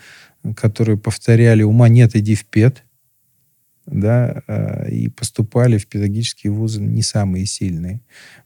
которую 0.57 0.99
повторяли 0.99 1.63
«ума 1.63 1.89
нет, 1.89 2.15
иди 2.15 2.35
в 2.35 2.45
пед» 2.45 2.85
да, 3.87 4.43
а, 4.47 4.89
и 4.89 5.09
поступали 5.09 5.78
в 5.78 5.87
педагогические 5.87 6.53
вузы 6.53 6.80
не 6.80 7.03
самые 7.03 7.47
сильные. 7.47 8.01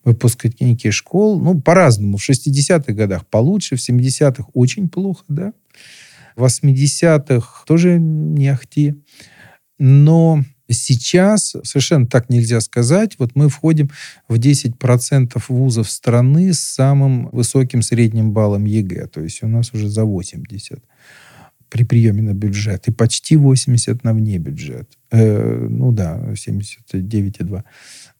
Выпускники 0.05 0.91
школ, 0.91 1.41
ну, 1.41 1.61
по-разному. 1.61 2.17
В 2.17 2.29
60-х 2.29 2.93
годах 2.93 3.27
получше, 3.27 3.77
в 3.77 3.89
70-х 3.89 4.45
очень 4.55 4.89
плохо, 4.89 5.25
да. 5.29 5.53
В 6.37 6.45
80-х 6.45 7.65
тоже 7.67 7.99
не 7.99 8.49
ахти. 8.49 8.95
Но 9.79 10.45
сейчас 10.71 11.57
совершенно 11.65 12.07
так 12.07 12.29
нельзя 12.31 12.61
сказать. 12.61 13.17
Вот 13.19 13.33
мы 13.35 13.49
входим 13.49 13.91
в 14.29 14.35
10% 14.35 15.43
вузов 15.49 15.91
страны 15.91 16.53
с 16.53 16.61
самым 16.61 17.29
высоким 17.31 17.83
средним 17.83 18.33
баллом 18.33 18.65
ЕГЭ. 18.65 19.07
То 19.09 19.21
есть 19.21 19.43
у 19.43 19.49
нас 19.49 19.73
уже 19.73 19.89
за 19.89 20.05
80 20.05 20.83
при 21.69 21.85
приеме 21.85 22.23
на 22.23 22.35
бюджет 22.35 22.89
и 22.89 22.93
почти 22.93 23.37
80 23.37 24.05
на 24.05 24.13
вне 24.15 24.39
бюджет. 24.39 24.91
Э, 25.11 25.67
ну 25.69 25.93
да, 25.93 26.21
79,2. 26.35 27.63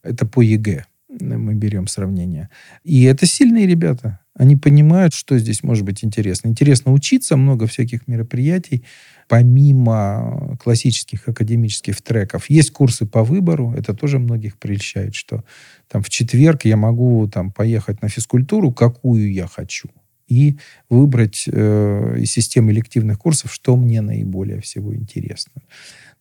Это 0.03 0.25
по 0.25 0.41
ЕГЭ 0.41 0.85
мы 1.09 1.55
берем 1.55 1.87
сравнение. 1.87 2.49
И 2.83 3.03
это 3.03 3.25
сильные 3.25 3.65
ребята. 3.65 4.19
Они 4.35 4.55
понимают, 4.55 5.13
что 5.13 5.37
здесь 5.37 5.63
может 5.63 5.83
быть 5.83 6.03
интересно. 6.03 6.47
Интересно 6.47 6.93
учиться, 6.93 7.35
много 7.35 7.67
всяких 7.67 8.07
мероприятий. 8.07 8.85
Помимо 9.27 10.57
классических 10.63 11.27
академических 11.27 12.01
треков, 12.01 12.49
есть 12.49 12.71
курсы 12.71 13.05
по 13.05 13.23
выбору. 13.23 13.73
Это 13.75 13.93
тоже 13.93 14.19
многих 14.19 14.57
прельщает, 14.57 15.15
что 15.15 15.43
там 15.87 16.01
в 16.01 16.09
четверг 16.09 16.65
я 16.65 16.77
могу 16.77 17.27
там 17.27 17.51
поехать 17.51 18.01
на 18.01 18.09
физкультуру, 18.09 18.71
какую 18.71 19.33
я 19.33 19.47
хочу 19.47 19.89
и 20.29 20.57
выбрать 20.89 21.45
э, 21.47 22.15
из 22.19 22.31
системы 22.31 22.71
элективных 22.71 23.19
курсов, 23.19 23.53
что 23.53 23.75
мне 23.75 24.01
наиболее 24.01 24.61
всего 24.61 24.95
интересно. 24.95 25.61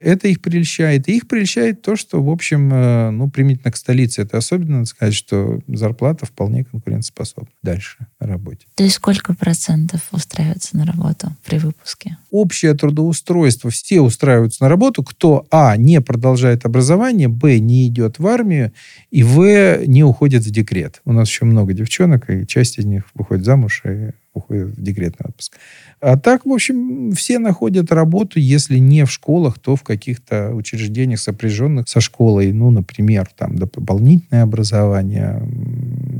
Это 0.01 0.29
их 0.29 0.41
прельщает. 0.41 1.09
И 1.09 1.17
их 1.17 1.27
прельщает 1.27 1.83
то, 1.83 1.97
что, 1.97 2.23
в 2.23 2.31
общем, 2.31 2.73
э, 2.73 3.11
ну, 3.11 3.29
применительно 3.29 3.73
к 3.73 3.77
столице, 3.77 4.23
это 4.23 4.39
особенно, 4.39 4.79
надо 4.79 4.87
сказать, 4.87 5.15
что 5.15 5.61
зарплата 5.67 6.25
вполне 6.25 6.65
конкурентоспособна 6.65 7.51
дальше 7.63 8.07
на 8.21 8.29
работе. 8.29 8.67
То 8.77 8.85
есть 8.85 8.97
сколько 8.97 9.35
процентов 9.35 10.03
устраивается 10.13 10.77
на 10.77 10.87
работу 10.87 11.35
при 11.45 11.59
выпуске? 11.59 12.17
Общее 12.31 12.75
трудоустройство. 12.75 13.71
Все 13.71 14.01
устраиваются 14.01 14.63
на 14.63 14.69
работу, 14.69 15.03
кто, 15.03 15.47
а, 15.51 15.77
не 15.77 16.01
продолжает 16.01 16.65
образование, 16.65 17.29
б, 17.29 17.59
не 17.59 17.89
идет 17.89 18.19
в 18.19 18.27
армию, 18.27 18.73
и, 19.11 19.23
в, 19.23 19.85
не 19.87 20.05
уходит 20.05 20.45
в 20.45 20.51
декрет. 20.51 21.01
У 21.05 21.13
нас 21.13 21.29
еще 21.29 21.45
много 21.45 21.73
девчонок, 21.73 22.31
и 22.31 22.47
часть 22.47 22.79
из 22.79 22.85
них 22.85 23.05
выходит 23.15 23.45
замуж 23.45 23.83
и 23.85 24.11
уходит 24.33 24.69
в 24.69 24.83
декретный 24.83 25.27
отпуск. 25.29 25.57
А 26.01 26.17
так, 26.19 26.47
в 26.47 26.53
общем, 26.53 27.13
все 27.13 27.39
находят 27.39 27.93
работу, 27.93 28.39
если 28.39 28.79
не 28.79 29.05
в 29.05 29.11
школах, 29.11 29.59
то 29.59 29.77
в 29.77 29.83
каких-то 29.83 30.55
учреждениях, 30.55 31.21
сопряженных 31.21 31.89
со 31.89 32.01
школой. 32.01 32.53
Ну, 32.53 32.71
например, 32.71 33.29
там 33.37 33.57
дополнительное 33.57 34.43
образование, 34.43 35.43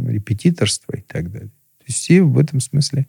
репетиторство 0.09 0.97
и 0.97 1.03
так 1.03 1.31
далее. 1.31 1.51
То 1.79 1.85
есть 1.87 1.99
все 2.01 2.23
в 2.23 2.39
этом 2.39 2.61
смысле 2.61 3.07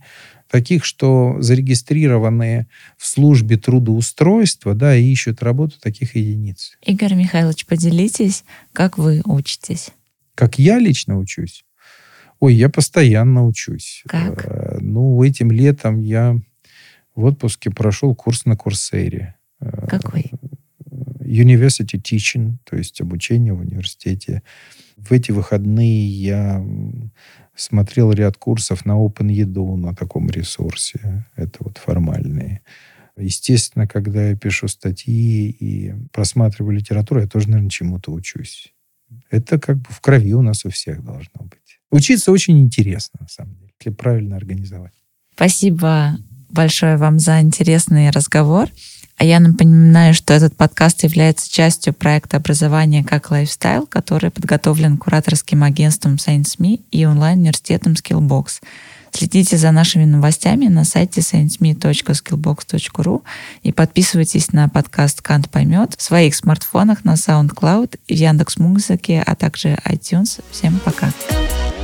таких, 0.50 0.86
что 0.86 1.38
зарегистрированные 1.40 2.68
в 2.98 3.06
службе 3.06 3.58
трудоустройства, 3.58 4.74
да, 4.74 4.96
и 4.96 5.04
ищут 5.04 5.44
работу 5.44 5.80
таких 5.80 6.16
единиц. 6.16 6.78
Игорь 6.86 7.16
Михайлович, 7.16 7.66
поделитесь, 7.66 8.44
как 8.74 8.98
вы 8.98 9.22
учитесь? 9.26 9.90
Как 10.36 10.58
я 10.58 10.80
лично 10.80 11.20
учусь? 11.20 11.66
Ой, 12.40 12.54
я 12.54 12.70
постоянно 12.70 13.46
учусь. 13.46 14.04
Как? 14.08 14.46
Э, 14.46 14.78
ну, 14.80 15.22
этим 15.24 15.52
летом 15.52 16.00
я 16.00 16.40
в 17.16 17.26
отпуске 17.26 17.70
прошел 17.70 18.16
курс 18.16 18.46
на 18.46 18.56
Курсере. 18.56 19.36
Э, 19.60 19.88
Какой? 19.88 20.32
University 21.22 22.02
Teaching, 22.02 22.58
то 22.64 22.76
есть 22.76 23.02
обучение 23.02 23.54
в 23.54 23.60
университете. 23.60 24.42
В 24.98 25.12
эти 25.12 25.32
выходные 25.32 26.08
я 26.08 26.66
смотрел 27.56 28.12
ряд 28.12 28.38
курсов 28.38 28.86
на 28.86 28.94
OpenEdu, 28.94 29.76
на 29.76 29.94
таком 29.94 30.30
ресурсе. 30.30 31.28
Это 31.36 31.58
вот 31.60 31.78
формальные. 31.78 32.62
Естественно, 33.18 33.86
когда 33.86 34.30
я 34.30 34.36
пишу 34.36 34.68
статьи 34.68 35.50
и 35.50 35.94
просматриваю 36.14 36.76
литературу, 36.78 37.20
я 37.20 37.28
тоже, 37.28 37.50
наверное, 37.50 37.70
чему-то 37.70 38.12
учусь. 38.12 38.74
Это 39.30 39.60
как 39.60 39.78
бы 39.78 39.88
в 39.90 40.00
крови 40.00 40.34
у 40.34 40.42
нас 40.42 40.66
у 40.66 40.70
всех 40.70 41.04
должно 41.04 41.42
быть. 41.42 41.69
Учиться 41.92 42.32
очень 42.32 42.60
интересно, 42.60 43.20
на 43.22 43.28
самом 43.28 43.56
деле, 43.56 43.72
если 43.80 43.96
правильно 43.96 44.36
организовать. 44.36 44.94
Спасибо 45.34 46.18
большое 46.50 46.98
вам 46.98 47.20
за 47.20 47.42
интересный 47.42 48.10
разговор. 48.10 48.70
А 49.18 49.26
я 49.26 49.40
напоминаю, 49.42 50.14
что 50.14 50.34
этот 50.34 50.56
подкаст 50.56 51.04
является 51.04 51.52
частью 51.52 51.94
проекта 51.94 52.38
образования 52.38 53.04
как 53.04 53.32
лайфстайл, 53.32 53.86
который 53.86 54.32
подготовлен 54.32 54.98
кураторским 54.98 55.64
агентством 55.64 56.16
ScienceMe 56.16 56.82
и 56.90 57.06
онлайн-университетом 57.06 57.94
Skillbox. 57.94 58.62
Следите 59.12 59.58
за 59.58 59.72
нашими 59.72 60.06
новостями 60.06 60.68
на 60.68 60.86
сайте 60.86 61.20
scienceme.skillbox.ru 61.20 63.24
и 63.64 63.72
подписывайтесь 63.74 64.54
на 64.54 64.70
подкаст 64.70 65.22
«Кант 65.22 65.50
поймет» 65.50 65.96
в 65.98 66.02
своих 66.02 66.36
смартфонах 66.36 67.04
на 67.04 67.16
SoundCloud, 67.16 68.00
в 68.08 68.12
Яндекс.Музыке, 68.12 69.22
а 69.26 69.36
также 69.36 69.80
iTunes. 69.86 70.42
Всем 70.52 70.80
пока! 70.86 71.12
Пока. 71.28 71.79